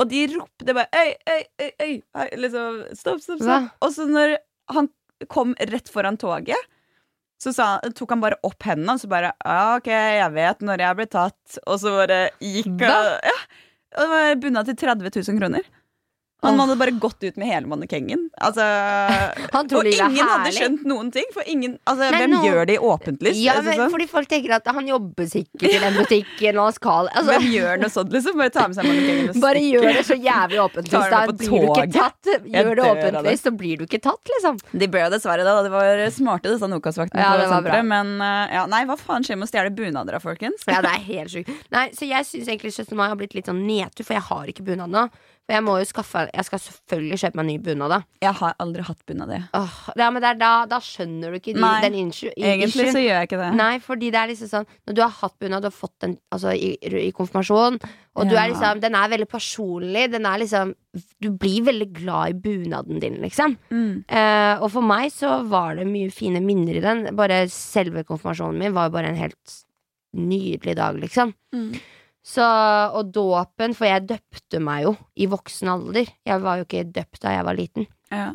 [0.00, 3.58] og de ropte bare øy, øy, øy, øy, liksom, stopp, stopp, Hva?
[3.68, 3.76] stopp.
[3.84, 4.38] Og så når
[4.78, 4.88] han
[5.30, 6.58] kom rett foran toget,
[7.42, 7.66] så sa,
[7.98, 11.06] tok han bare opp hendene og så bare ja, OK, jeg vet når jeg ble
[11.10, 11.58] tatt.
[11.66, 13.38] Og så bare gikk han ja,
[13.92, 15.66] og det var bunna til 30 000 kroner.
[16.42, 18.24] Han hadde bare gått ut med hele mannekengen.
[18.42, 18.64] Altså,
[19.78, 21.28] og ingen hadde skjønt noen ting.
[21.34, 23.38] For ingen, altså, Nei, hvem nå- gjør det i åpent lys?
[23.38, 23.92] Ja, men sånn.
[23.94, 27.82] fordi folk tenker at han jobber sikkert i den butikken, og skal altså, Hvem gjør
[27.84, 28.38] noe sånt, liksom?
[28.40, 31.08] Bare ta med seg mannekengen og Bare gjør det så jævlig åpent lys.
[31.12, 32.32] Da blir du ikke tatt.
[32.56, 34.58] Gjør det åpent lys, så blir du ikke tatt, liksom.
[34.72, 35.52] De ble jo dessverre det.
[35.52, 35.62] da.
[35.66, 37.22] De var smarte, disse Nokas-vaktene.
[37.22, 37.78] Ja, det var bra.
[37.86, 40.66] Men eh, ja, nei, hva faen skjer med å stjele bunader da, folkens?
[40.66, 41.52] Ja, det er helt sjukt.
[41.74, 42.96] Nei, så jeg syns egentlig 17.
[42.98, 45.06] mai har blitt litt sånn nedtur, for jeg har ikke bunad nå.
[45.52, 47.98] For jeg må jo skaffe Jeg skal selvfølgelig kjøpe meg ny bunad, da.
[48.24, 49.42] Jeg har aldri hatt bunader.
[49.58, 52.32] Åh, ja, men da, da skjønner du ikke de, Nei, den issue.
[52.32, 53.50] Egentlig så gjør jeg ikke det.
[53.60, 56.16] Nei, fordi det er liksom sånn Når du har hatt bunad, du har fått den
[56.32, 57.76] altså, i, i konfirmasjon,
[58.16, 60.06] og du er liksom Den er veldig personlig.
[60.14, 60.72] Den er liksom
[61.20, 63.58] Du blir veldig glad i bunaden din, liksom.
[63.68, 64.04] Mm.
[64.08, 67.10] Eh, og for meg så var det mye fine minner i den.
[67.18, 69.58] Bare selve konfirmasjonen min var jo bare en helt
[70.16, 71.32] nydelig dag, liksom.
[71.52, 71.76] Mm.
[72.22, 72.44] Så,
[72.94, 76.06] og dåpen, for jeg døpte meg jo i voksen alder.
[76.28, 77.88] Jeg var jo ikke døpt da jeg var liten.
[78.12, 78.28] Ja.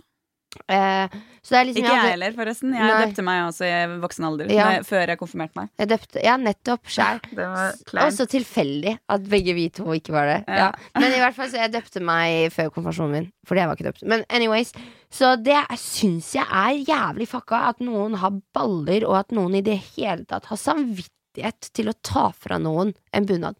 [0.65, 2.73] Eh, er liksom Ikke jeg heller, forresten.
[2.73, 3.05] Jeg Nei.
[3.05, 4.49] døpte meg også i voksen alder.
[4.51, 4.65] Ja.
[4.71, 5.69] når- Før jeg konfirmerte meg.
[5.77, 6.83] Jeg døpte, ja, nettopp.
[6.87, 7.21] Sjæl.
[7.35, 10.39] Det Og så tilfeldig at begge vi to ikke var det.
[10.47, 10.71] Ja.
[10.71, 10.71] Ja.
[10.99, 13.31] Men i hvert fall så jeg døpte meg før konfirmasjonen min.
[13.47, 14.03] Fordi jeg var ikke døpt.
[14.07, 14.73] Men anyways
[15.11, 19.61] Så det syns jeg er jævlig fucka at noen har baller, og at noen i
[19.61, 23.55] det hele tatt har samvittighet til å ta fra noen en bunad.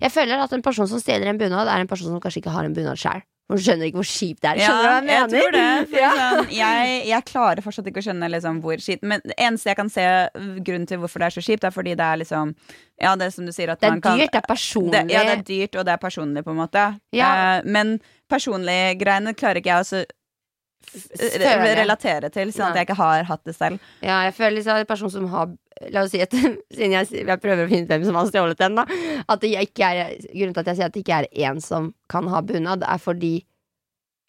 [0.00, 2.54] Jeg føler at en person som stjeler en bunad, er en person som kanskje ikke
[2.54, 2.98] har en bunad.
[3.50, 4.60] For du skjønner ikke hvor kjipt det er.
[4.62, 5.64] Skjønner hva jeg jeg tror det.
[5.90, 6.10] For Ja.
[6.16, 9.76] sånn, jeg, jeg klarer fortsatt ikke å skjønne liksom, hvor kjipt Men det eneste jeg
[9.76, 10.04] kan se
[10.64, 12.54] grunnen til hvorfor det er så kjipt, er fordi det er liksom
[13.02, 14.92] Ja, det er som du sier at Det er man kan dyrt, det er personlig.
[15.08, 16.86] det, ja, det er dyrt, og det er personlig, på en måte.
[17.12, 17.58] Ja.
[17.58, 17.98] Eh, men
[18.30, 20.04] personlige greiene klarer ikke jeg å
[21.78, 23.82] relatere til, sånn at jeg ikke har hatt det selv.
[24.00, 25.52] Ja, jeg føler liksom en person som har
[25.90, 26.30] La oss si at
[26.76, 28.84] Siden jeg, jeg prøver å finne ut hvem som har stjålet den, da.
[29.26, 31.88] At det ikke er, grunnen til at jeg sier at det ikke er én som
[32.12, 33.32] kan ha bunad, er fordi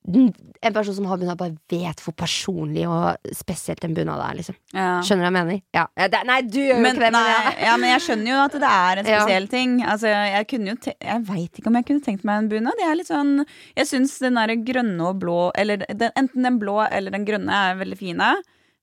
[0.04, 4.36] en person som har bunad, bare vet hvor personlig og spesielt en bunad er.
[4.39, 5.00] liksom Ja.
[5.06, 5.62] Skjønner du hva jeg mener?
[5.76, 5.86] Ja.
[5.96, 7.54] Det, nei, du gjør jo ikke det, men nei, ja.
[7.68, 9.78] ja, men jeg skjønner jo at det er en spesiell ting.
[9.84, 12.84] Altså, jeg kunne Jeg veit ikke om jeg kunne tenkt meg en bunad.
[12.84, 13.46] Jeg sånn
[13.78, 17.63] Jeg syns den der grønne og blå Eller den, enten den blå eller den grønne
[17.70, 18.34] er veldig fine.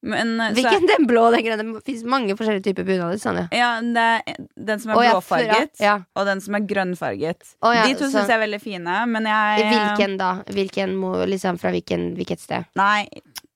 [0.03, 1.75] Men så Hvilken den blå den grønne?
[1.77, 3.19] Det fins mange forskjellige typer bunader.
[3.21, 5.99] Sånn, Ja, det er den som er oh, ja, blåfarget, ja.
[6.17, 7.53] og den som er grønnfarget.
[7.61, 10.31] Oh, ja, De to syns jeg er veldig fine, men jeg Hvilken da?
[10.49, 10.97] Hvilken,
[11.29, 12.65] liksom, fra hvilken, hvilket sted?
[12.81, 13.05] Nei,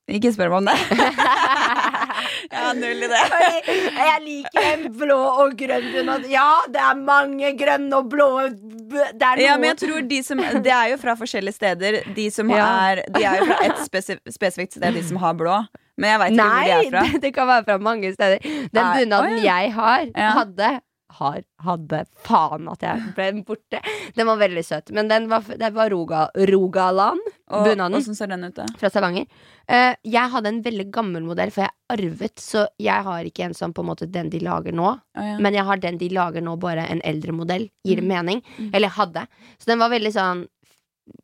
[0.04, 0.76] ikke spør meg om det.
[2.52, 3.20] jeg har null i det.
[3.32, 6.26] Fordi jeg liker en blå og grønn bunad.
[6.28, 10.18] Ja, det er mange grønne og blå Det er noe Ja, men jeg tror de
[10.26, 12.02] som Det er jo fra forskjellige steder.
[12.18, 12.66] De som Ja.
[12.90, 15.62] er De er jo fra et spesif spesifikt sted, de som har blå.
[15.98, 17.04] Men jeg veit ikke hvor de er fra.
[17.12, 18.42] det, det kan være fra mange steder.
[18.42, 20.72] Den Nei, bunaden jeg har, hadde
[21.14, 23.78] har, hadde Faen at jeg ble borte.
[24.16, 24.90] Den var veldig søt.
[24.96, 27.20] Men den var, det var Roga, Rogaland.
[27.54, 27.94] Og bunaden.
[28.00, 28.64] åssen ser den ut, da?
[28.80, 29.28] fra Stavanger.
[29.70, 33.54] Uh, jeg hadde en veldig gammel modell, for jeg arvet, så jeg har ikke en
[33.54, 34.88] sånn på en måte den de lager nå.
[34.90, 35.36] Oh, ja.
[35.38, 37.68] Men jeg har den de lager nå, bare en eldre modell.
[37.86, 38.10] Gir det Mm.
[38.16, 38.42] mening?
[38.58, 38.72] Mm.
[38.74, 39.26] Eller hadde.
[39.62, 40.46] Så den var veldig sånn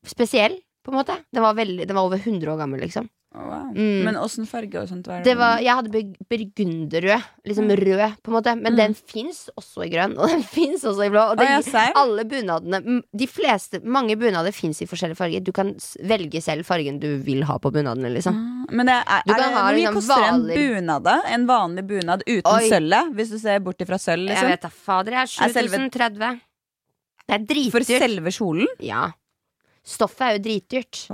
[0.07, 0.55] spesiell,
[0.85, 1.17] på en måte.
[1.35, 3.09] Den var, veldig, den var over 100 år gammel, liksom.
[3.33, 3.69] Wow.
[3.71, 4.03] Mm.
[4.03, 5.07] Men åssen farge og sånt?
[5.07, 7.23] var er Det var, jeg hadde bur- burgunderrød.
[7.47, 7.77] Liksom Mm.
[7.79, 8.55] rød, på en måte.
[8.61, 8.77] Men Mm.
[8.77, 11.31] den fins også i grønn, og den fins også i blå.
[11.31, 15.45] Og den, oh, alle bunadene De fleste, Mange bunader fins i forskjellige farger.
[15.45, 18.35] Du kan velge selv fargen du vil ha på bunadene, liksom.
[18.35, 21.23] Ah, Men det er, Du er ha mye liksom koster en bunad, da?
[21.27, 22.69] En vanlig bunad uten Oi.
[22.69, 23.15] sølvet?
[23.15, 24.49] Hvis du ser bort ifra sølv, Jeg liksom?
[24.49, 25.11] vet da fader.
[25.13, 26.41] Jeg er Er 7030.
[27.29, 28.67] Det er For selve kjolen?
[28.81, 29.13] Ja.
[29.87, 31.07] Stoffet er jo dritdyrt.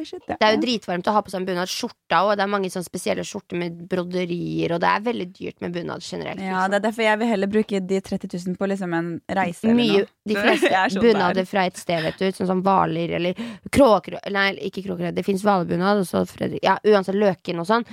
[0.00, 0.36] Holy shit, ja.
[0.40, 1.68] Det er jo dritvarmt å ha på seg en bunad.
[1.68, 5.58] Skjorta og det er mange sånne spesielle skjorter med broderier, og det er veldig dyrt
[5.60, 6.40] med bunad generelt.
[6.40, 6.70] Ja, liksom.
[6.72, 9.10] det er derfor jeg vil heller bruke de 30 000 på liksom en
[9.40, 12.30] reise eller Mye, de fleste sånn bunader fra et sted, vet du.
[12.38, 15.18] Sånn som Hvaler eller Kråkerød Nei, ikke Kråkerød.
[15.20, 17.84] Det fins hvalbunad, og så Fredrik Ja, uansett Løken og sånn.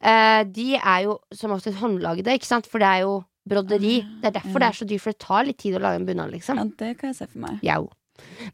[0.00, 2.68] Uh, de er jo som oftest håndlagde, ikke sant?
[2.70, 3.18] For det er jo
[3.50, 4.00] broderi.
[4.00, 6.00] Ah, Det er derfor det er så dyrt, for det tar litt tid å lage
[6.00, 6.56] en bunad, liksom.
[6.56, 7.60] Ja, det kan jeg se for meg.
[7.66, 7.82] Jau.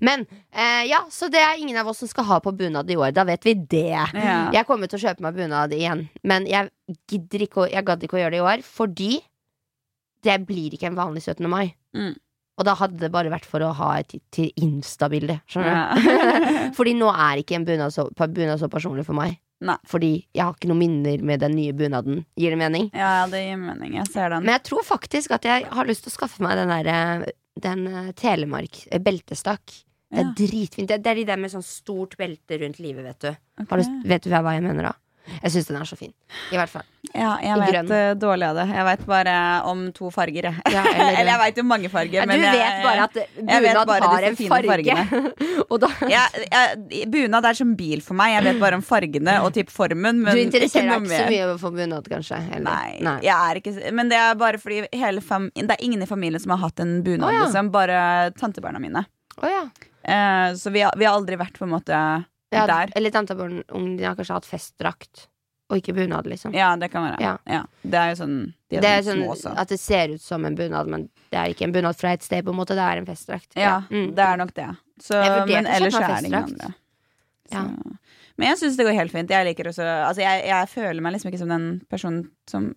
[0.01, 2.99] Men eh, ja, så det er ingen av oss som skal ha på bunad i
[2.99, 3.15] år.
[3.17, 3.95] Da vet vi det.
[3.97, 4.37] Ja.
[4.55, 6.71] Jeg kommer til å kjøpe meg bunad igjen, men jeg
[7.11, 9.11] gidder ikke å, Jeg gadd ikke å gjøre det i år, fordi
[10.27, 11.47] det blir ikke en vanlig 17.
[11.51, 11.75] mai.
[11.97, 12.15] Mm.
[12.57, 15.41] Og da hadde det bare vært for å ha et til Insta-bilde.
[15.51, 16.07] Skjønner du?
[16.09, 16.71] Ja.
[16.79, 19.37] Fordi nå er ikke en bunad så, bunad så personlig for meg.
[19.65, 19.77] Nei.
[19.89, 22.25] Fordi jeg har ikke noen minner med den nye bunaden.
[22.37, 22.91] Gir det mening?
[22.97, 23.97] ja, det gir mening.
[24.01, 24.45] Jeg ser den.
[24.45, 27.87] Men jeg tror faktisk at jeg har lyst til å skaffe meg den der Den
[27.89, 29.67] uh, Telemark eh, beltestakk.
[30.13, 30.33] Det er Ja.
[30.39, 30.89] dritfint.
[30.89, 33.31] Det, det er de der med sånn stort belte rundt livet, vet du.
[33.65, 33.83] Okay.
[34.03, 34.93] Du vet du hva jeg mener da?
[35.43, 36.13] Jeg syns den er så fin.
[36.53, 36.85] I hvert fall.
[37.15, 38.65] Ja, jeg vet eh, dårlig av det.
[38.75, 39.35] Jeg vet bare
[39.71, 40.55] om to farger, jeg.
[40.73, 43.15] Ja, eller- eller jeg veit jo mange farger, Ja, du men jeg, vet bare at
[43.47, 44.95] bunad har en farge.
[47.17, 48.35] Bunad er som bil for meg.
[48.37, 50.23] Jeg vet bare om fargene og typ formen.
[50.25, 52.41] Men Du interesserer deg ikke så mye for bunad, kanskje?
[52.59, 52.67] Eller?
[53.03, 56.55] Nei, Jeg er ikke, men det er bare fordi Det er ingen i familien som
[56.57, 57.71] har hatt en bunad, oh, liksom.
[57.75, 59.05] Bare tantebarna mine.
[59.43, 59.65] Oh, ja.
[60.07, 61.99] Eh, så vi har, vi har aldri vært på en måte
[62.55, 62.67] ja.
[62.67, 62.93] der.
[62.97, 63.63] Eller tantebarn
[63.97, 65.27] de har kanskje hatt festdrakt.
[65.69, 66.53] Og ikke bunad, liksom.
[66.55, 67.19] Ja, det kan være.
[67.21, 67.33] Ja.
[67.51, 67.65] Ja.
[67.83, 68.35] Det er jo sånn
[68.71, 69.55] De er, det er sånn sånn små også.
[69.59, 72.23] at det ser ut som en bunad, men det er ikke en bunad fra et
[72.23, 72.77] sted, på en måte.
[72.79, 73.51] Det er en festdrakt.
[73.59, 74.15] Ja, Mm.
[74.15, 74.69] det er nok det.
[75.03, 76.75] Så, men ellers er det ingen andre.
[77.51, 77.65] Ja.
[78.37, 79.31] Men jeg syns det går helt fint.
[79.31, 82.75] Jeg liker også Altså, jeg, jeg føler meg liksom ikke som den personen som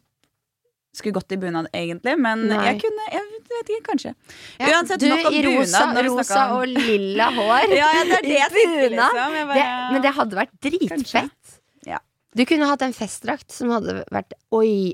[1.00, 2.60] skulle gått i bunad, egentlig, men Nei.
[2.68, 3.24] jeg kunne Jeg
[3.56, 4.12] vet ikke, kanskje.
[4.60, 4.68] Ja.
[4.76, 7.72] Uansett, du i rosa, rosa og lilla hår.
[7.80, 9.16] Ja, ja, det er det tenker, Bunad.
[9.16, 9.34] liksom.
[9.40, 11.56] Det, bare, men det hadde vært dritfett.
[11.88, 12.00] Ja.
[12.38, 14.94] Du kunne hatt en festdrakt som hadde vært Oi.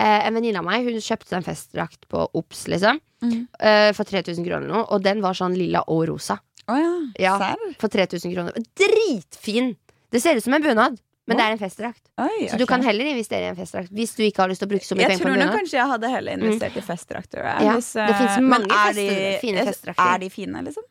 [0.00, 3.02] Eh, en venninne av meg Hun kjøpte en festdrakt på Ops, liksom.
[3.20, 3.42] Mm.
[3.60, 4.86] Eh, for 3000 kroner eller noe.
[4.94, 6.38] Og den var sånn lilla og rosa.
[6.70, 7.34] Oh, ja.
[7.40, 7.54] Ja.
[7.82, 8.56] For 3000 kroner.
[8.80, 9.74] Dritfin!
[10.10, 10.96] Det ser ut som en bunad,
[11.28, 12.02] men det er en festdrakt.
[12.18, 14.68] Oi, Så du kan heller investere i en festdrakt hvis du ikke har lyst til
[14.68, 15.58] å bruke så mye jeg penger på tror en nok bunad.
[15.60, 17.44] kanskje jeg hadde heller investert i festdrakter.
[17.44, 20.14] Ja, hvis, det finnes eh, mange er de- fine festdrakter.
[20.14, 20.84] Er de fine, liksom?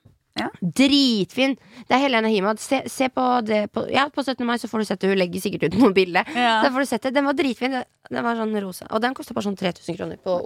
[0.61, 1.57] Dritfin!
[1.87, 2.59] Det er Helene Himad.
[2.63, 4.45] Se, se på det på, Ja, på 17.
[4.47, 5.09] mai så får du sett det.
[5.11, 6.23] Hun legger sikkert ut noen bilder.
[6.35, 6.61] Ja.
[6.63, 7.71] Den var dritfin.
[8.09, 8.87] Den- var sånn rosa.
[8.91, 10.37] Og den kosta bare sånn 3000 kroner på.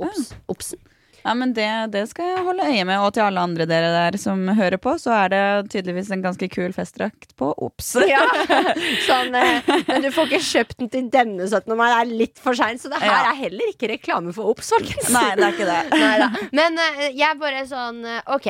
[0.50, 0.80] Obsen.
[1.23, 2.99] Ja, men det, det skal jeg holde øye med.
[2.99, 6.49] Og til alle andre dere der som hører på, så er det tydeligvis en ganske
[6.51, 7.93] kul festdrakt på Ops.
[8.13, 8.21] Ja,
[9.07, 11.71] sånn, eh, men du får ikke kjøpt den til denne 17.
[11.79, 11.88] mai.
[11.93, 12.83] Det er litt for seint.
[12.83, 15.09] Så det her er heller ikke reklame for Ops, folkens.
[15.15, 15.79] Nei, det er ikke det.
[16.03, 16.29] Neida.
[16.59, 18.49] Men eh, jeg er bare sånn eh, Ok.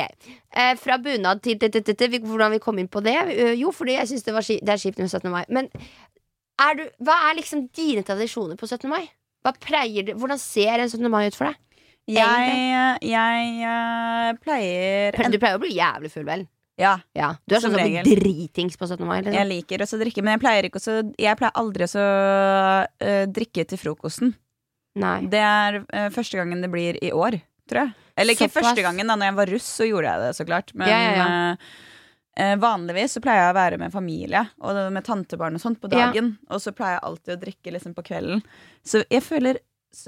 [0.78, 3.16] Fra bunad til vi- Hvordan vi kom inn på det?
[3.58, 4.34] Jo, fordi jeg syns det,
[4.66, 5.30] det er kjipt med 17.
[5.32, 5.42] mai.
[5.50, 5.70] Men
[6.62, 8.86] er du, hva er liksom dine tradisjoner på 17.
[8.90, 9.08] mai?
[9.44, 11.10] Hva pleier Hvordan ser en 17.
[11.12, 11.58] mai ut for deg?
[12.10, 16.46] Jeg, jeg eh, pleier en, Du pleier å bli jævlig full, vel?
[16.76, 19.06] Ja, Ja, Du er sånn som blir dritings på 17.
[19.06, 19.20] mai?
[19.22, 19.48] jeg Liksom.
[19.52, 23.78] liker også å drikke, men jeg pleier, også, jeg pleier aldri å å drikke til
[23.78, 24.34] frokosten.
[24.98, 25.20] Nei.
[25.30, 27.38] Det er uh, første gangen det blir i år,
[27.70, 27.94] tror jeg.
[28.18, 28.68] Eller ikke Såpass.
[28.68, 30.74] første gangen, da når jeg var russ, så gjorde jeg det, så klart.
[30.78, 31.56] Men Ja, ja,
[32.38, 35.90] eh, vanligvis så pleier jeg å være med familie og med tantebarn og sånt på
[35.90, 36.36] dagen.
[36.50, 38.42] Og så pleier jeg alltid å drikke liksom på kvelden.
[38.86, 39.58] Så jeg føler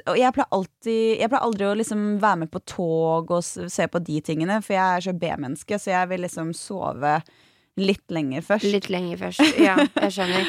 [0.07, 3.87] og jeg pleier, alltid, jeg pleier aldri å liksom være med på tog og se
[3.91, 7.19] på de tingene, for jeg er så B-menneske, så jeg vil liksom sove
[7.81, 8.69] litt lenger først.
[8.73, 9.61] Litt lenger først.
[9.61, 10.45] Ja, jeg skjønner.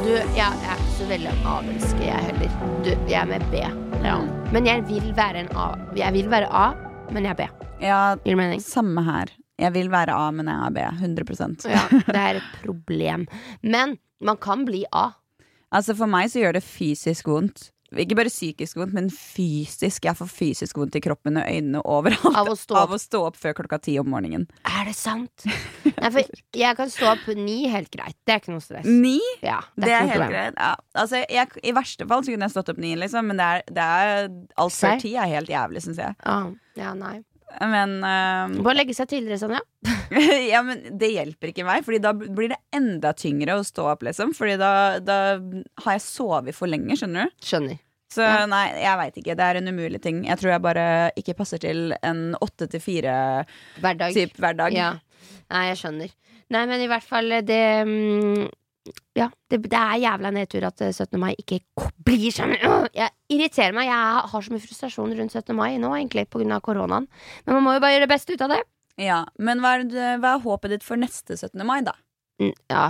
[0.00, 2.56] Du, jeg er ikke så veldig A-menneske, jeg heller.
[2.86, 3.60] Du, jeg er med B.
[4.00, 4.16] Ja.
[4.54, 5.68] Men jeg vil være en A.
[5.98, 6.70] Jeg vil være A,
[7.12, 7.50] men jeg er B.
[7.80, 8.00] Ja,
[8.64, 9.30] samme her.
[9.60, 10.86] Jeg vil være A, men jeg er B.
[11.04, 13.26] 100% Ja, det er et problem.
[13.62, 15.10] Men man kan bli A.
[15.72, 17.68] Altså For meg så gjør det fysisk vondt.
[17.98, 20.04] Ikke bare psykisk vondt, men fysisk.
[20.06, 22.36] Jeg får fysisk vondt i kroppen og øynene overalt.
[22.38, 22.94] Av å stå Av opp.
[22.94, 24.44] å stå opp før klokka ti om morgenen.
[24.62, 25.42] Er det sant?
[25.96, 26.22] Nei, for
[26.54, 28.14] jeg kan stå opp ni helt greit.
[28.22, 28.86] Det er ikke noe stress.
[28.86, 29.16] Ni?
[29.42, 30.30] Ja, det Det er helt problem.
[30.36, 30.60] greit.
[30.62, 30.70] Ja.
[31.02, 33.66] Altså, jeg, I verste fall så kunne jeg stått opp ni, liksom, men det er,
[33.80, 34.30] det er
[34.62, 36.14] alt før ti er helt jævlig, syns jeg.
[36.22, 36.46] Ah,
[36.78, 37.16] ja, nei.
[37.60, 39.62] Men, ehm, Bare legge seg tidligere sånn, ja.
[40.52, 44.02] ja, men det hjelper ikke meg, Fordi da blir det enda tyngre å stå opp,
[44.06, 44.32] liksom.
[44.36, 45.16] Fordi da, da
[45.84, 47.38] har jeg sovet for lenge, skjønner du.
[47.44, 47.78] Skjønner.
[48.10, 48.44] Så Ja.
[48.50, 49.36] nei, jeg veit ikke.
[49.38, 50.24] Det er en umulig ting.
[50.26, 50.86] Jeg tror jeg bare
[51.20, 54.32] ikke passer til en åtte til fire-type Hverdag.
[54.38, 54.74] hverdag.
[54.74, 54.92] Ja.
[55.50, 56.10] Nei, jeg skjønner.
[56.50, 58.48] Nei, men i hvert fall det mm,
[59.18, 61.18] Ja, det, det er jævla nedtur at eh, 17.
[61.20, 61.60] mai ikke
[62.06, 62.54] blir sånn
[62.94, 63.88] Jeg irriterer meg.
[63.90, 65.54] Jeg har så mye frustrasjon rundt 17.
[65.56, 67.08] mai nå, egentlig, av koronaen.
[67.46, 68.60] Men man må jo bare gjøre det beste ut av det.
[69.00, 71.64] Ja, Men hva er, det, hva er håpet ditt for neste 17.
[71.66, 71.94] mai, da?
[72.42, 72.84] Mm, Ja,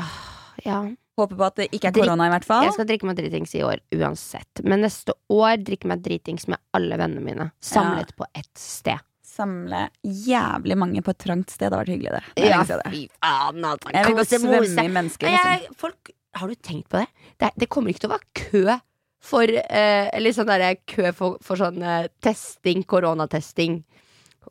[0.65, 0.81] ja.
[1.21, 2.65] Håper på at det ikke er korona, i hvert fall.
[2.65, 4.63] Jeg skal drikke meg dritings i år uansett.
[4.65, 7.51] Men neste år drikke meg dritings med alle vennene mine.
[7.61, 9.03] Samlet på ett sted.
[9.31, 11.69] Samle jævlig mange på et trangt sted.
[11.69, 12.23] Det hadde vært hyggelig, det.
[12.37, 13.93] Det Ja, fy faen, altså.
[13.95, 14.85] Jeg vil gå svømme mose.
[14.85, 15.31] i mennesker.
[15.31, 15.51] Liksom.
[15.53, 17.07] jeg, folk, har du tenkt på det?
[17.43, 17.51] det?
[17.63, 18.79] Det kommer ikke til å være kø
[19.21, 23.83] for eh, Eller sånn derre kø for, for sånn eh, testing, koronatesting.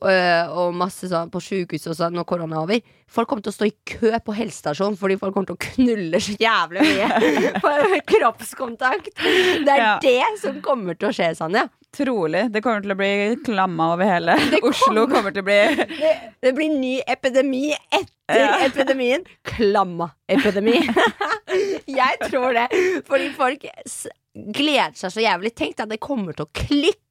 [0.07, 2.81] Eh, og masse sånn på sjukehus og sånn når korona er over.
[3.09, 6.19] Folk kommer til å stå i kø på helsestasjonen fordi folk kommer til å knulle
[6.21, 7.73] så jævlig mye på
[8.13, 9.09] kroppskontakt.
[9.17, 9.91] Det er Ja.
[10.03, 11.65] det som kommer til å skje, Sanja.
[11.95, 12.51] Trolig.
[12.53, 13.11] Det kommer til å bli
[13.47, 14.35] klamma over hele
[14.69, 15.07] Oslo.
[15.09, 16.11] kommer til å bli Det,
[16.45, 18.51] det blir ny epidemi etter Ja.
[18.67, 19.23] epidemien.
[19.43, 20.75] Klamma-epidemi.
[21.99, 22.67] Jeg tror det.
[23.09, 23.65] Fordi folk
[24.53, 25.55] gleder seg så jævlig.
[25.57, 27.01] Tenk deg at det kommer til å klikke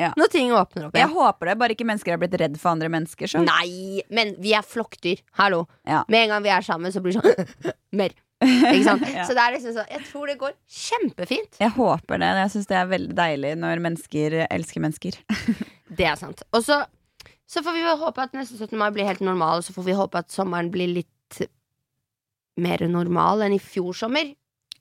[0.00, 0.08] Ja.
[0.16, 2.88] når ting åpner opp Jeg håper det, bare ikke mennesker er blitt redd for andre
[2.90, 3.28] mennesker.
[3.30, 3.42] Så.
[3.44, 5.20] Nei, men vi er flokkdyr.
[5.38, 5.66] Hallo.
[5.86, 6.00] Ja.
[6.10, 8.14] Med en gang vi er sammen, så blir det sånn mer.
[8.42, 9.04] Ikke sant?
[9.12, 9.26] Ja.
[9.28, 11.60] Så det er liksom sånn Jeg tror det går kjempefint.
[11.60, 12.32] Jeg håper det.
[12.40, 15.20] Jeg syns det er veldig deilig når mennesker elsker mennesker.
[16.00, 16.40] Det er sant.
[16.56, 16.78] Og så,
[17.44, 18.78] så får vi håpe at neste 17.
[18.80, 21.42] mai blir helt normal, og så får vi håpe at sommeren blir litt
[22.60, 24.32] mer normal enn i fjor sommer.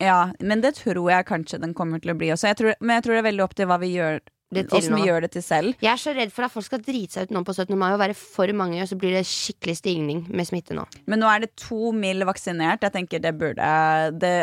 [0.01, 2.47] Ja, Men det tror jeg kanskje den kommer til å bli også.
[2.49, 4.89] Jeg tror, men jeg tror det er veldig opp til hva vi gjør, Det til
[4.91, 4.99] nå.
[5.07, 5.75] gjør det til selv.
[5.79, 7.71] Jeg er så redd for at folk skal drite seg ut nå på 17.
[7.79, 10.83] mai og være for mange, og så blir det skikkelig stigning med smitte nå.
[11.07, 12.83] Men nå er det to mil vaksinert.
[12.83, 13.71] Jeg tenker det burde
[14.19, 14.35] det,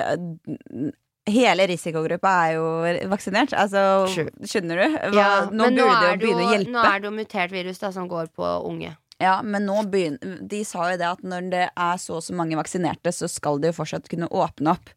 [1.29, 2.69] Hele risikogruppa er jo
[3.11, 3.53] vaksinert.
[3.53, 4.31] Altså, True.
[4.49, 4.95] skjønner du?
[5.13, 6.73] Hva, nå men burde det jo begynne å hjelpe.
[6.73, 8.95] Nå er det jo mutert virus da, som går på unge.
[9.19, 12.37] Ja, men nå begynner De sa jo det at når det er så og så
[12.39, 14.95] mange vaksinerte, så skal det jo fortsatt kunne åpne opp.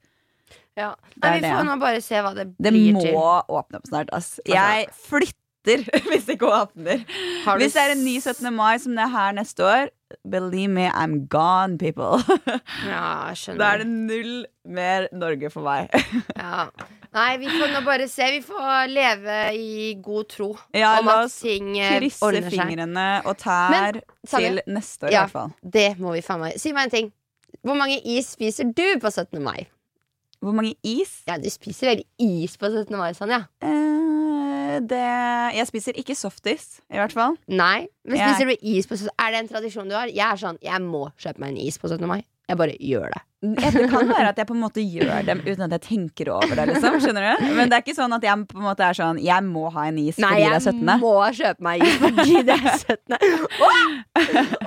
[0.80, 0.94] Ja.
[1.22, 3.16] Nei, vi får nå bare se hva det, Det blir må til.
[3.16, 4.38] åpne opp snart, ass.
[4.48, 7.02] Jeg flytter hvis det ikke åpner.
[7.60, 8.48] Hvis det er en ny 17.
[8.56, 9.92] mai som det er her neste år,
[10.28, 12.18] believe me, I'm gone, people.
[12.88, 13.60] Ja, jeg skjønner.
[13.62, 14.32] Da er det null
[14.66, 15.92] mer Norge for meg.
[16.42, 16.70] Ja.
[17.12, 18.24] Nei, vi får nå bare se.
[18.32, 22.56] Vi får leve i god tro Ja, om at ting eh, Krysse ordner seg.
[22.56, 24.00] fingrene og tær Men,
[24.32, 25.52] til neste år, i hvert fall.
[25.76, 26.56] Det må vi faen meg.
[26.64, 27.12] Si meg en ting.
[27.68, 29.44] Hvor mange is spiser du på 17.
[29.44, 29.68] mai?
[30.42, 31.22] Hvor mange is?
[31.28, 32.98] Ja, du spiser vel is på 17.
[32.98, 33.44] mai, Sanja?
[33.62, 35.02] Eh, det
[35.58, 37.36] Jeg spiser ikke softis, i hvert fall.
[37.48, 37.88] Nei.
[38.06, 39.10] Men Jeg- spiser du is på 17.
[39.20, 40.08] Er det en tradisjon du har?
[40.08, 42.08] Jeg er sånn, jeg må kjøpe meg en is på 17.
[42.08, 42.24] mai.
[42.52, 43.22] Jeg bare gjør det.
[43.42, 46.52] Det kan være at jeg på en måte gjør dem uten at jeg tenker over
[46.60, 46.66] det.
[46.70, 47.46] liksom, skjønner du?
[47.58, 49.88] Men det er ikke sånn at jeg på en måte er sånn Jeg må ha
[49.90, 53.18] en is Nei, fordi det er jeg må kjøpe meg is fordi det er 17.
[53.70, 53.96] Åh!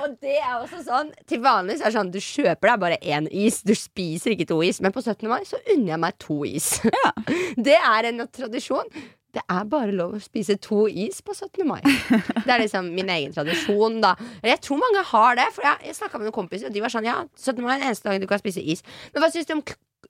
[0.01, 2.99] Og det er også sånn Til vanlig så er det sånn du kjøper deg bare
[2.99, 3.61] én is.
[3.63, 4.81] Du spiser ikke to is.
[4.83, 5.23] Men på 17.
[5.31, 6.73] mai så unner jeg meg to is.
[7.69, 8.91] Det er en tradisjon.
[9.35, 11.65] Det er bare lov å spise to is på 17.
[11.67, 11.81] mai.
[11.83, 14.13] Det er liksom min egen tradisjon, da.
[14.45, 15.49] Jeg tror mange har det.
[15.55, 17.59] For jeg, jeg snakka med noen kompiser, og de var sånn Ja, 17.
[17.65, 18.85] mai er den eneste dagen du kan spise is.
[19.11, 19.63] Men hva syns du om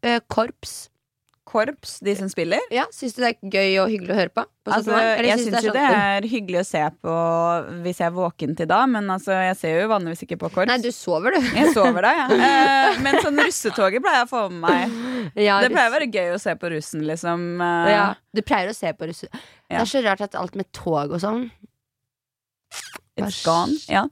[0.06, 0.76] eh, korps?
[1.46, 2.60] Korps, de som spiller.
[2.74, 4.44] Ja, Syns du det er gøy og hyggelig å høre på?
[4.66, 4.96] på Altså.
[4.98, 7.18] Jeg syns syns jo sånn, det er hyggelig å se på
[7.86, 10.72] hvis jeg er våken til da, men altså, jeg ser jo vanligvis ikke på korps.
[10.72, 11.52] Nei, du sover, du.
[11.60, 12.26] Jeg sover da, ja.
[12.50, 14.98] Eh, men sånn russetoget pleier jeg å få med meg.
[15.46, 17.46] Ja, Det pleier å være gøy å se på russen, liksom.
[17.62, 19.30] eh, ja, Du pleier å se på russen.
[19.70, 21.46] Det er så rart at alt med tog og sånn
[23.16, 23.78] It's gone.
[23.88, 24.08] Ja.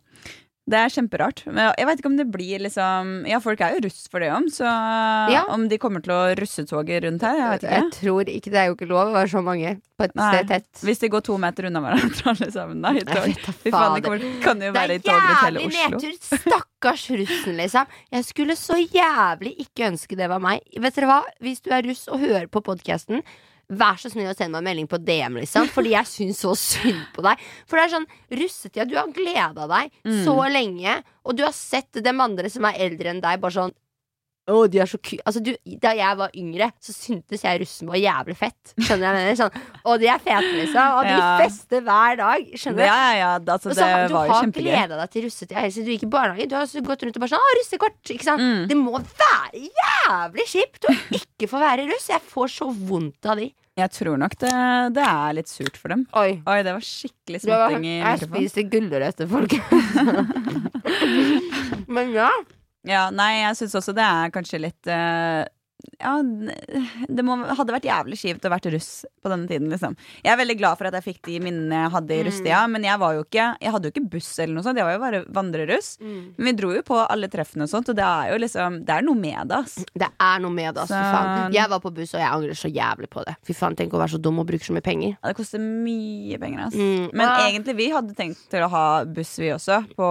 [0.64, 1.42] Det er kjemperart.
[1.52, 4.30] Men jeg vet ikke om det blir liksom Ja, folk er jo russ for det
[4.32, 5.42] om, så Ja.
[5.52, 8.66] om de kommer til å russetoget rundt her, jeg vet Jeg tror ikke Det er
[8.72, 10.30] jo ikke lov å være så mange på et Nei.
[10.32, 10.82] sted tett.
[10.88, 13.36] Hvis de går to meter unna hverandre alle sammen, da, i tog.
[13.62, 16.40] Fy faen, det kommer, kan jo være i togret hele Oslo Det er jævlig nedtur!
[16.48, 17.86] Stakkars russen, liksom.
[18.12, 20.62] Jeg skulle så jævlig ikke ønske det var meg.
[20.80, 21.22] Vet dere hva?
[21.44, 23.22] Hvis du er russ og hører på podkasten,
[23.78, 25.68] vær så snill å sende meg en melding på DM, liksom.
[25.74, 27.40] Fordi jeg syns så synd på deg.
[27.68, 30.24] For det er sånn, russetida, du har gleda deg Mm.
[30.26, 33.74] så lenge, og du har sett dem andre som er eldre enn deg, bare sånn
[34.52, 35.16] å, de er så ku...
[35.24, 38.74] Altså, du, da jeg var yngre, så syntes jeg russen var jævlig fett.
[38.76, 39.38] Skjønner jeg mener?
[39.40, 39.54] Sånn,
[39.88, 40.98] og de er fete, liksom.
[40.98, 41.30] Og de Ja.
[41.40, 42.50] fester hver dag.
[42.52, 42.84] Skjønner du?
[42.84, 43.30] Ja, ja, ja.
[43.40, 46.12] Altså, det så du var har gleda deg til russetida helt siden du gikk i
[46.12, 46.50] barnehage.
[46.52, 48.68] Du har gått rundt og bare sånn 'Å, russekort!' Mm.
[48.68, 52.10] Det må være jævlig kjipt å ikke få være russ.
[52.12, 53.48] Jeg får så vondt av de.
[53.74, 54.52] Jeg tror nok det,
[54.94, 56.04] det er litt surt for dem.
[56.20, 56.36] Oi.
[56.46, 59.88] Oi, det var skikkelig smatting i jeg spiser gulrøtter, folkens.
[61.96, 62.30] Men ja.
[62.86, 65.42] Ja, nei, jeg syns også det er kanskje litt eh,
[66.00, 68.90] Ja, det må, hadde vært jævlig kjipt å vært russ
[69.24, 69.96] på denne tiden, liksom.
[70.24, 72.28] Jeg er veldig glad for at jeg fikk de minnene jeg hadde i Mm.
[72.28, 74.86] russetida, men jeg var jo ikke Jeg hadde jo ikke buss eller noe sånt, jeg
[74.86, 75.90] var jo bare vandreruss.
[76.02, 78.94] Men vi dro jo på alle treffene og sånt, og det er jo liksom Det
[78.98, 79.76] er noe med det, ass.
[79.94, 80.98] Det er noe med det, altså.
[81.00, 81.54] Fy faen.
[81.54, 83.36] Jeg var på buss, og jeg angrer så jævlig på det.
[83.48, 85.16] Fy faen, Tenk å være så dum og bruke så mye penger.
[85.18, 86.76] Ja, det koster mye penger, ass.
[86.76, 87.10] Mm.
[87.14, 87.48] Men ja.
[87.50, 90.10] egentlig, vi hadde tenkt til å ha buss, vi også, på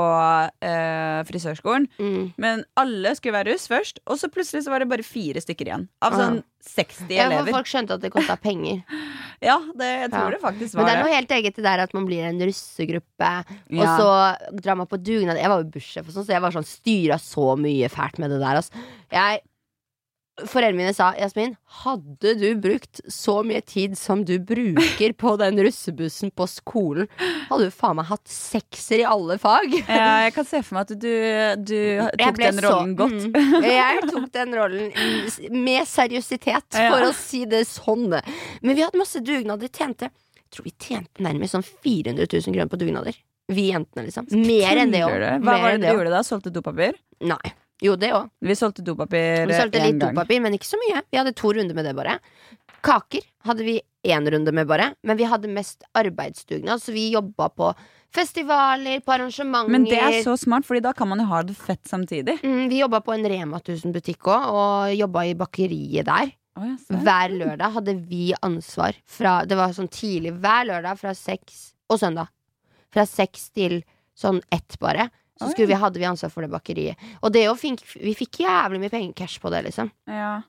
[0.63, 1.87] øh, frisørskolen.
[1.99, 2.33] Mm.
[2.43, 5.62] Men alle skulle være russ først, og så plutselig så var det bare fire stykker
[5.70, 5.88] igjen.
[6.03, 8.82] Av sånn 60 Ja, for folk skjønte at det kosta penger.
[9.43, 10.30] Ja, det, jeg tror Ja.
[10.30, 10.99] det faktisk var det Men det.
[11.01, 13.30] er noe helt eget det der at man blir en russegruppe,
[13.74, 13.97] og Ja.
[13.99, 15.34] så drar man på dugnad.
[15.37, 18.39] Jeg var jo bussjef, sånn, så jeg var sånn styra så mye fælt med det
[18.39, 18.61] der.
[18.61, 18.70] Altså.
[19.11, 19.41] Jeg
[20.49, 21.53] foreldrene mine sa Jasmin,
[21.85, 27.09] hadde du brukt så mye tid som du bruker på den russebussen på skolen,
[27.51, 29.74] hadde du faen meg hatt sekser i alle fag.
[29.85, 31.12] Ja, jeg kan se for meg at du,
[31.68, 31.76] du
[32.22, 33.28] tok den rollen så- godt.
[33.28, 34.93] Mm, jeg tok den rollen
[35.68, 36.89] med seriøsitet, Ja.
[36.95, 38.09] for å si det sånn.
[38.62, 39.68] Men vi hadde masse dugnader.
[39.68, 40.09] Tjente
[40.43, 43.14] Jeg tror vi tjente nærmest sånn 400 000 kroner på dugnader.
[43.53, 44.26] Vi jentene, liksom.
[44.33, 45.18] Mer enn det òg.
[45.43, 46.20] Hva var det du gjorde da?
[46.24, 46.95] Solgte dopapir?
[47.20, 47.53] Nei.
[47.83, 48.28] Jo, det òg.
[48.41, 50.12] Vi solgte dopapir Vi solgte litt gang.
[50.14, 51.03] dopapir, men ikke så mye.
[51.11, 52.18] Vi hadde to runder med det, bare.
[52.83, 54.93] Kaker hadde vi én runde med, bare.
[55.03, 57.72] Men vi hadde mest arbeidsdugnad, så vi jobba på
[58.12, 59.70] festivaler, på arrangementer.
[59.72, 62.39] Men det er så smart, Fordi da kan man jo ha det fett samtidig.
[62.43, 66.33] mm, Vi jobba på en Rema 1000-butikk òg, og jobba i bakeriet der.
[66.55, 66.74] Oh.
[66.91, 71.97] Hver lørdag hadde vi ansvar fra Det var sånn tidlig hver lørdag fra seks Og
[71.99, 72.28] søndag.
[72.93, 73.78] Fra seks til
[74.14, 75.07] sånn ett, bare.
[75.43, 76.97] Så skulle vi, hadde vi ansvar for det bakeriet.
[77.22, 79.90] Og det jo fikk, vi fikk jævlig mye penger cash på det, liksom.
[80.09, 80.40] Ja.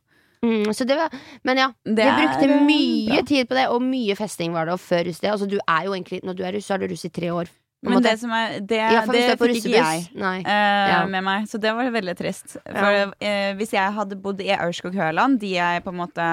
[0.44, 1.10] Mm, så det var,
[1.48, 3.26] men ja, Det vi brukte eh, mye bra.
[3.30, 4.74] tid på det, og mye festing var det.
[4.74, 5.30] Og før russ det.
[5.32, 7.30] Altså, du er jo egentlig, når du er russ, så er du russ i tre
[7.32, 7.48] år.
[7.84, 8.04] Men måte.
[8.12, 10.04] det som er Det, hvis det fikk ikke jeg.
[10.16, 10.38] Nei.
[10.40, 11.06] uh, Ja.
[11.06, 11.48] med meg.
[11.52, 12.54] Så det var veldig trist.
[12.64, 13.12] For Ja.
[13.20, 16.28] eh, hvis jeg hadde bodd i Aurskog-Høland, de jeg på en måte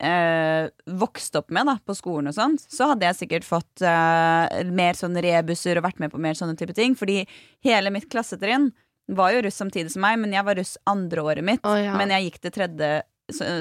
[0.00, 4.64] eh, vokste opp med da, på skolen og sånt, så hadde jeg sikkert fått eh,
[4.70, 6.94] mer sånn rebusser og vært med på mer sånne type ting.
[6.98, 7.24] Fordi
[7.66, 8.70] hele mitt klassetrinn
[9.08, 11.64] var jo russ samtidig som meg, men jeg var russ andre året mitt.
[11.64, 11.94] Oh, ja.
[11.96, 12.90] Men jeg gikk det tredje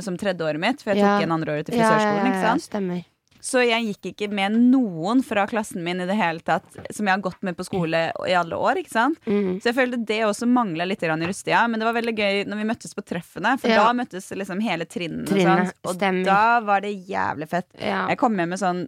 [0.03, 1.17] som tredje året mitt, for jeg Ja.
[1.17, 2.17] tok igjen andre året til Ja, ja, frisørskolen.
[2.23, 2.63] ja, ikke ja, sant?
[2.69, 3.05] stemmer.
[3.47, 7.13] Så jeg gikk ikke med noen fra klassen min i det hele tatt som jeg
[7.15, 8.81] har gått med på skole i alle år.
[8.81, 9.19] ikke sant?
[9.25, 9.61] Mm.
[9.63, 11.63] Så jeg følte det også mangla litt i russetida.
[11.71, 13.85] Men det var veldig gøy når vi møttes på treffene, for Ja.
[13.85, 15.25] da møttes liksom hele trinnene.
[15.31, 17.69] Trinne, og, sånt, og da var det jævlig fett.
[17.79, 18.07] Ja.
[18.11, 18.87] Jeg kom hjem med sånn,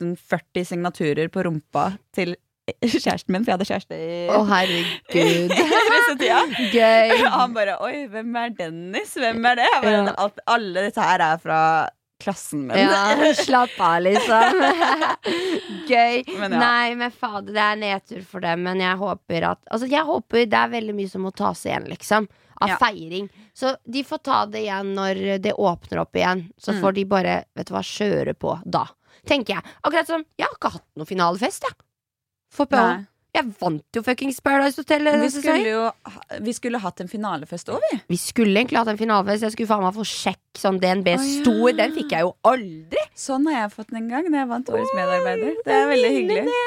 [0.00, 2.36] sånn 40 signaturer på rumpa til
[2.82, 5.52] kjæresten min, for jeg hadde kjæreste i Å, herregud.
[5.92, 6.40] russetida.
[6.74, 7.12] Gøy.
[7.22, 9.14] Og han bare 'oi, hvem er Dennis?
[9.14, 10.14] Hvem er det?' Bare, Ja.
[10.18, 11.60] alt, alle disse her er fra
[12.22, 12.78] klassen min.
[12.78, 14.62] Ja, slapp av, liksom.
[15.90, 16.22] Gøy.
[16.38, 16.58] Men ja.
[16.60, 20.46] Nei, men fader, det er nedtur for dem, men jeg håper at Altså, jeg håper
[20.48, 22.28] det er veldig mye som må tas igjen, liksom.
[22.64, 22.76] Av Ja.
[22.80, 23.28] feiring.
[23.54, 26.46] Så de får ta det igjen når det åpner opp igjen.
[26.58, 26.80] Så Mm.
[26.80, 28.86] får de bare, vet du hva, kjøre på da.
[29.26, 29.64] Tenker jeg.
[29.84, 31.76] Akkurat som Jeg har ikke hatt noen finalefest, jeg.
[32.50, 33.04] For på, Nei.
[33.36, 35.08] Jeg vant jo fuckings Paradise Hotel.
[35.20, 35.82] Vi skulle jo
[36.44, 37.98] Vi skulle hatt en finalefest òg, vi.
[38.14, 39.44] Vi skulle egentlig hatt en finalefest.
[39.46, 41.28] Jeg skulle faen meg få sjekk sånn DNB Å, ja.
[41.42, 41.76] stor.
[41.80, 43.04] Den fikk jeg jo aldri.
[43.16, 45.54] Sånn har jeg fått den en gang da jeg vant Årets medarbeider.
[45.66, 46.58] Det er veldig hyggelig.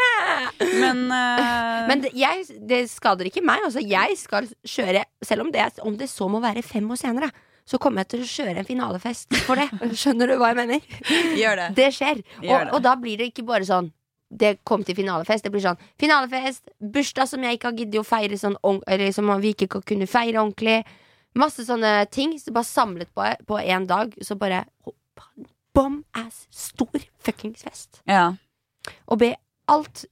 [0.79, 1.83] Men, uh...
[1.89, 3.65] Men det, jeg, det skader ikke meg.
[3.67, 7.31] Altså, jeg skal kjøre, selv om det, om det så må være fem år senere,
[7.69, 9.69] så kommer jeg til å kjøre en finalefest for det.
[10.01, 10.99] Skjønner du hva jeg mener?
[11.37, 11.69] gjør det.
[11.77, 12.21] Det skjer.
[12.41, 12.67] Og, det.
[12.73, 13.91] og da blir det ikke bare sånn
[14.29, 15.43] det kom til finalefest.
[15.43, 18.57] Det blir sånn finalefest, bursdag som jeg ikke har giddet å feire sånn
[18.87, 20.83] Eller som vi ikke kunne feire ordentlig.
[21.37, 24.13] Masse sånne ting Så bare samlet på på én dag.
[24.21, 24.65] Så bare
[25.73, 28.01] bom ass stor fuckings fest.
[28.05, 28.35] Ja.
[29.07, 29.35] Og be
[29.67, 30.05] alt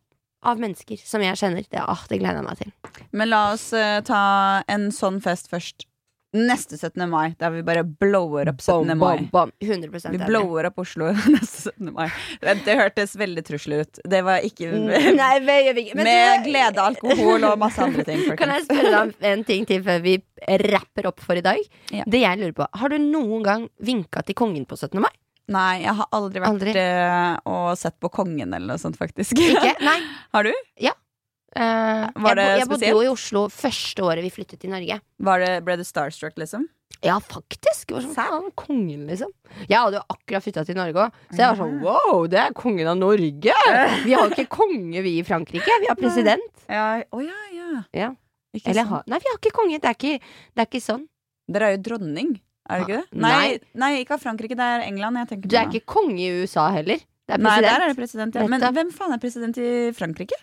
[0.45, 1.65] av mennesker som jeg kjenner.
[1.69, 2.73] Det, ah, det gleder jeg meg til.
[3.11, 5.87] Men la oss uh, ta en sånn fest først.
[6.35, 7.05] Neste 17.
[7.09, 8.89] mai, der vi bare blower opp 17.
[8.89, 9.17] Bom, mai.
[9.17, 9.51] bom, bom.
[9.63, 11.93] 100 Vi blower opp Oslo neste 17.
[11.95, 12.09] mai.
[12.41, 14.01] Det, det hørtes veldig trusselig ut.
[14.11, 15.85] Det var ikke Nei, det gjør vi.
[15.95, 16.09] Med
[16.43, 18.25] du- glede, alkohol og masse andre ting.
[18.37, 20.17] Kan jeg spørre deg en ting til før vi
[20.67, 21.63] rapper opp for i dag?
[21.95, 22.03] Ja.
[22.05, 24.99] Det jeg lurer på Har du noen gang vinka til kongen på 17.
[24.99, 25.13] mai?
[25.47, 26.71] Nei, jeg har aldri vært Aldri.
[26.75, 29.31] eh, og sett på Kongen eller noe sånt, faktisk.
[29.39, 29.77] Ikke?
[29.79, 29.95] Nei.
[30.35, 30.51] Har du?
[31.57, 34.69] Eh, Var det jeg, bo- jeg bodde jo i Oslo første året vi flyttet til
[34.73, 34.99] Norge.
[35.27, 36.67] Var det, ble du starstruck, liksom?
[37.05, 37.91] Ja, faktisk.
[37.93, 39.29] Var sånn, kongen, liksom.
[39.69, 42.55] Jeg hadde jo akkurat flytta til Norge òg, så jeg var sånn wow, det er
[42.57, 43.57] kongen av Norge!
[44.07, 45.77] Vi har jo ikke konge, vi i Frankrike.
[45.83, 46.47] Vi har president.
[46.69, 46.87] Ja.
[47.13, 47.83] oh, ja, ja.
[47.93, 48.09] Ja.
[48.63, 49.03] Eller sånn.
[49.11, 49.77] nei, vi har ikke konge.
[49.83, 50.17] Det er ikke,
[50.57, 51.03] det er ikke sånn.
[51.51, 52.31] Dere er jo dronning,
[52.67, 53.19] er det ikke det?
[53.21, 53.33] Nei.
[53.37, 55.51] Nei, nei ikke av Frankrike, det er England jeg tenker på.
[55.53, 57.03] Du er ikke konge i USA heller.
[57.27, 58.47] Det er Nei, der er det president, ja.
[58.49, 60.39] Men hvem faen er president i Frankrike?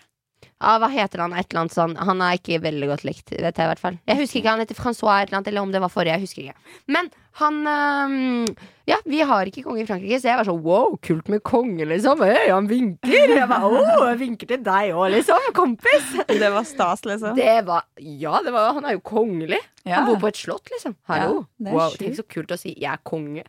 [0.64, 1.34] Ja, hva heter han?
[1.36, 3.98] Et eller annet sånn Han er ikke veldig godt likt, vet jeg i hvert fall.
[4.08, 6.16] Jeg husker ikke, Han heter Francois eller eller om det var forrige.
[6.16, 6.80] Jeg husker ikke.
[6.96, 7.10] Men
[7.40, 8.44] han øhm,
[8.86, 11.86] Ja, vi har ikke konge i Frankrike, så jeg var sånn wow, kult med konge,
[11.88, 12.20] liksom.
[12.20, 13.32] Hei, han vinker!
[13.32, 15.48] Jeg bare, oh, jeg vinker til deg òg, liksom.
[15.56, 16.10] Kompis!
[16.28, 17.32] Det var stas, liksom.
[17.38, 19.58] Det var Ja, det var, han er jo kongelig.
[19.84, 20.02] Ja.
[20.02, 20.94] Han bor på et slott, liksom.
[21.08, 21.42] Hallo.
[21.42, 23.44] Ja, det wow, tenk så kult å si 'jeg er konge'.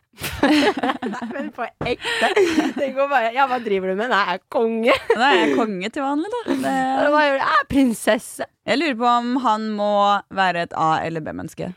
[1.14, 2.32] Nei, men på ekte.
[2.80, 4.10] Tenk å bare Ja, hva driver du med?
[4.10, 5.00] Nei, jeg er konge.
[5.16, 6.42] Nei, jeg er konge til vanlig, da.
[6.48, 6.76] Det...
[7.06, 7.16] du?
[7.20, 8.52] Jeg er prinsesse.
[8.66, 9.94] Jeg lurer på om han må
[10.34, 11.74] være et A- eller B-menneske.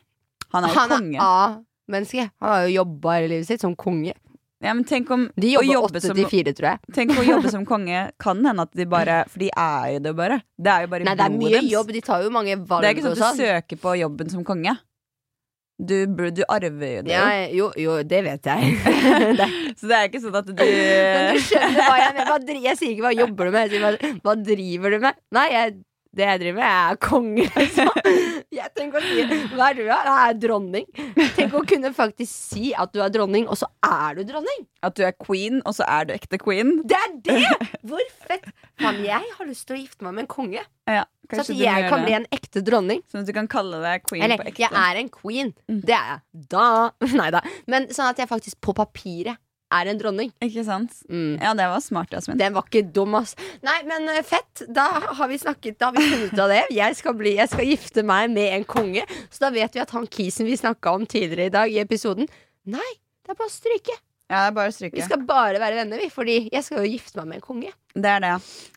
[0.56, 1.20] Han er jo konge.
[1.20, 1.60] er
[1.90, 2.30] A-menneske.
[2.40, 4.14] Han har jo jobba hele livet sitt som konge.
[4.60, 6.94] Ja, men tenk om De jobber jobbe åtte til fire, tror jeg.
[6.96, 10.14] Tenk å jobbe som konge kan hende at de bare For de er jo det
[10.18, 10.42] bare.
[10.60, 11.72] Det er jo bare Nei, det er mye deres.
[11.72, 11.94] jobb.
[11.96, 13.40] De tar jo mange valg Det er ikke sånn at sånn.
[13.40, 14.76] du søker på jobben som konge.
[15.80, 15.96] Du,
[16.36, 17.14] du arver jo det.
[17.14, 17.70] Ja, jo.
[17.80, 18.74] jo, det vet jeg.
[19.80, 22.60] Så det er ikke sånn at du Men du skjønner hva jeg mener.
[22.66, 25.22] Jeg sier ikke hva jobber du med, jeg sier hva, hva driver du med?
[25.40, 25.78] Nei, jeg,
[26.20, 27.94] det jeg driver med, jeg er konge, liksom.
[28.60, 29.24] Jeg tenker å si
[29.56, 29.98] Hva er du, da?
[30.06, 30.88] Jeg er dronning.
[31.38, 34.66] Tenk å kunne faktisk si at du er dronning, og så er du dronning.
[34.86, 36.78] At du er queen, og så er du ekte queen.
[36.88, 37.70] Det er det!
[37.88, 38.50] Hvor fett!
[38.80, 40.64] Faen, jeg har lyst til å gifte meg med en konge.
[40.90, 43.04] Ja, Så at jeg kan bli en ekte dronning.
[43.12, 44.64] Sånn at du kan kalle deg queen Eller, på ekte.
[44.64, 45.52] jeg er en queen.
[45.70, 45.82] Mm.
[45.86, 46.24] Det er jeg.
[46.56, 46.68] Da
[47.20, 47.44] Nei da.
[47.70, 49.38] Men sånn at jeg faktisk på papiret
[49.76, 50.32] er en dronning.
[50.44, 50.96] Ikke sant?
[51.10, 51.38] Mm.
[51.42, 52.40] Ja, det var smart, Jasmin.
[52.42, 53.36] Den var ikke dum, ass.
[53.66, 54.66] Nei, men eh, fett.
[54.68, 54.88] Da
[55.20, 56.62] har vi snakket Da har vi funnet ut av det.
[56.76, 59.06] Jeg skal, bli, jeg skal gifte meg med en konge.
[59.30, 62.30] Så da vet vi at han kisen vi snakka om tidligere i dag i episoden
[62.70, 62.92] Nei,
[63.26, 63.96] det er bare å stryke.
[64.30, 66.10] Ja, det er bare å Vi skal bare være venner, vi.
[66.14, 67.72] Fordi jeg skal jo gifte meg med en konge.
[67.96, 68.34] Det er det.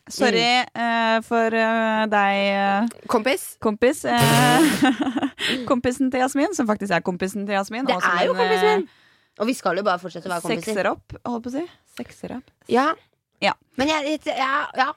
[0.09, 0.81] Sorry Mm.
[0.81, 3.43] uh, for uh, deg, uh, Kompis.
[3.61, 4.01] kompis.
[5.69, 7.85] Kompisen til Jasmin, som faktisk er kompisen til Jasmin.
[7.85, 8.89] Det er jo kompisen min.
[9.41, 10.69] Og vi skal jo bare fortsette å være kompiser.
[10.73, 11.63] Sekser opp, holdt på å si.
[11.97, 12.51] Sekser opp.
[12.71, 12.91] Ja.
[13.43, 13.55] Ja.
[13.79, 14.91] Men jeg, ja, ja.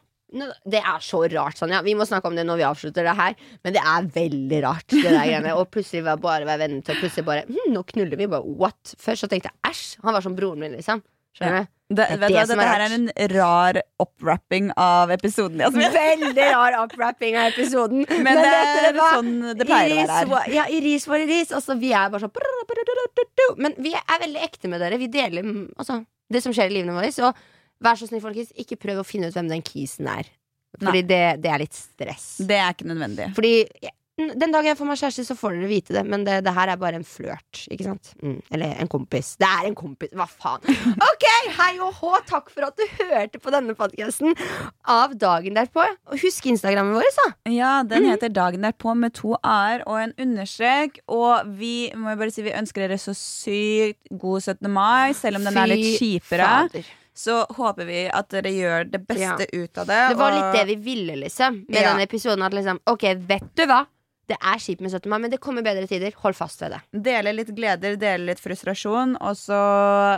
[0.66, 1.80] Det er så rart, Sonja.
[1.86, 3.36] Vi må snakke om det når vi avslutter det her.
[3.64, 4.86] Men det er veldig rart.
[4.90, 7.84] Det der greiene Og plutselig var bare være venner til Og plutselig bare hm, Nå
[7.92, 8.26] knuller vi.
[8.32, 8.96] Bare what?
[9.00, 9.84] Først så tenkte jeg æsj.
[10.02, 11.00] Han var som broren min, liksom.
[11.36, 11.72] Skjønner du?
[11.86, 15.78] Det, Det det er her er en rar opprapping av episoden, Altså.
[15.94, 18.02] Veldig rar opprapping av episoden.
[18.10, 20.50] Men, det vet er sånn det pleier å være her.
[20.56, 21.52] Ja, Iris var for i.
[21.54, 24.98] Altså, vi er bare sånn Men vi er veldig ekte med dere.
[24.98, 26.00] Vi deler altså,
[26.32, 27.12] det som skjer i livene våre.
[27.14, 27.30] Så
[27.86, 30.26] vær så snill, folkens, ikke prøv å finne ut hvem den kisen er.
[30.76, 32.26] Fordi det, det er litt stress.
[32.42, 33.30] Det er ikke nødvendig.
[33.36, 33.54] Fordi
[34.16, 36.02] den dagen jeg får meg kjæreste, så får dere vite det.
[36.08, 37.66] Men det, det her er bare en flørt.
[37.70, 38.14] Ikke sant?
[38.22, 39.34] Mm, eller en kompis.
[39.36, 40.08] Det er en kompis.
[40.16, 40.64] Hva faen?
[41.10, 41.26] Ok,
[41.58, 42.14] hei og hå!
[42.26, 44.32] Takk for at du hørte på denne podkasten
[44.88, 45.84] av dagen derpå.
[46.22, 47.26] Husk Instagrammen vår, da.
[47.52, 48.10] Ja, den Mhm.
[48.14, 50.98] heter Dagen derpå med to a-er og en understrek.
[51.08, 54.70] Og vi må jo bare si vi ønsker dere så sykt god 17.
[54.72, 56.46] mai, selv om den er litt kjipere.
[56.70, 56.84] fader.
[57.16, 60.00] Så håper vi at dere gjør det beste ut av det.
[60.10, 61.64] Det var og- litt det vi ville, liksom.
[61.68, 61.92] Med Ja.
[61.94, 62.42] denne episoden.
[62.44, 63.86] At liksom, ok, vet du hva?
[64.26, 65.06] Det er kjipt med 17.
[65.10, 66.14] mai, men det kommer bedre tider.
[66.24, 66.80] Hold fast ved det.
[67.06, 69.58] Dele litt gleder, dele litt frustrasjon, og så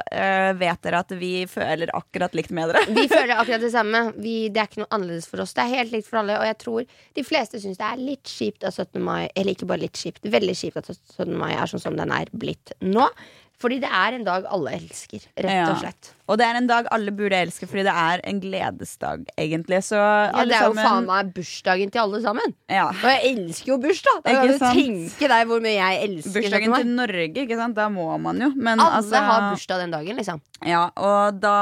[0.01, 2.87] øh, vet dere at vi føler akkurat likt med dere.
[2.97, 4.03] Vi føler akkurat det samme.
[4.17, 5.53] Vi, det er ikke noe annerledes for oss.
[5.57, 6.39] Det er helt likt for alle.
[6.41, 8.97] Og jeg tror de fleste syns det er litt kjipt at 17.
[9.05, 11.37] mai Eller ikke bare litt kjipt, veldig kjipt at 17.
[11.37, 13.11] mai er sånn som den er blitt nå.
[13.59, 16.13] Fordi det er en dag alle elsker, rett og slett.
[16.31, 19.81] Og det er en dag alle burde elske, fordi det er en gledesdag, egentlig.
[19.83, 22.55] Så Ja, det er jo sammen faen meg bursdagen til alle sammen.
[22.71, 22.87] ja.
[22.93, 24.21] Og jeg elsker jo bursdag!
[24.23, 27.75] Da kan du tenke deg hvor mye jeg elsker Bursdagen til Norge, ikke sant?
[27.75, 28.53] Da må man jo.
[28.55, 30.39] Men Alle altså har bursdag den dagen, liksom.
[30.63, 31.57] Ja, og da,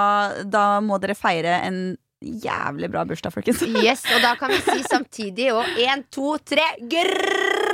[0.44, 3.64] da må dere feire en jævlig bra bursdag, folkens.
[3.86, 6.66] Yes, Og da kan vi si samtidig og én, to, tre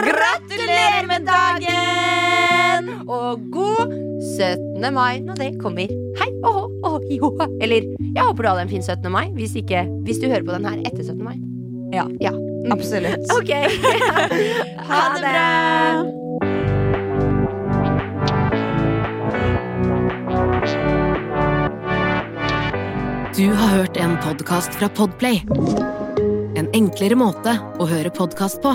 [0.02, 2.31] Gratulerer med dagen!
[3.08, 3.92] Og god
[4.36, 4.86] 17.
[4.94, 5.90] mai når det kommer.
[6.20, 7.32] Hei og hå og hi hå.
[7.62, 9.10] Eller jeg håper du hadde en fin 17.
[9.12, 9.26] mai.
[9.36, 11.22] Hvis, ikke, hvis du hører på den her etter 17.
[11.24, 11.38] mai.
[11.92, 12.32] Ja, Ja.
[12.32, 12.72] Mm.
[12.76, 13.26] absolutt.
[13.34, 13.50] Ok.
[14.92, 16.72] Ha det bra!
[23.36, 25.40] Du har hørt en podkast fra Podplay.
[26.56, 28.74] En enklere måte å høre podkast på.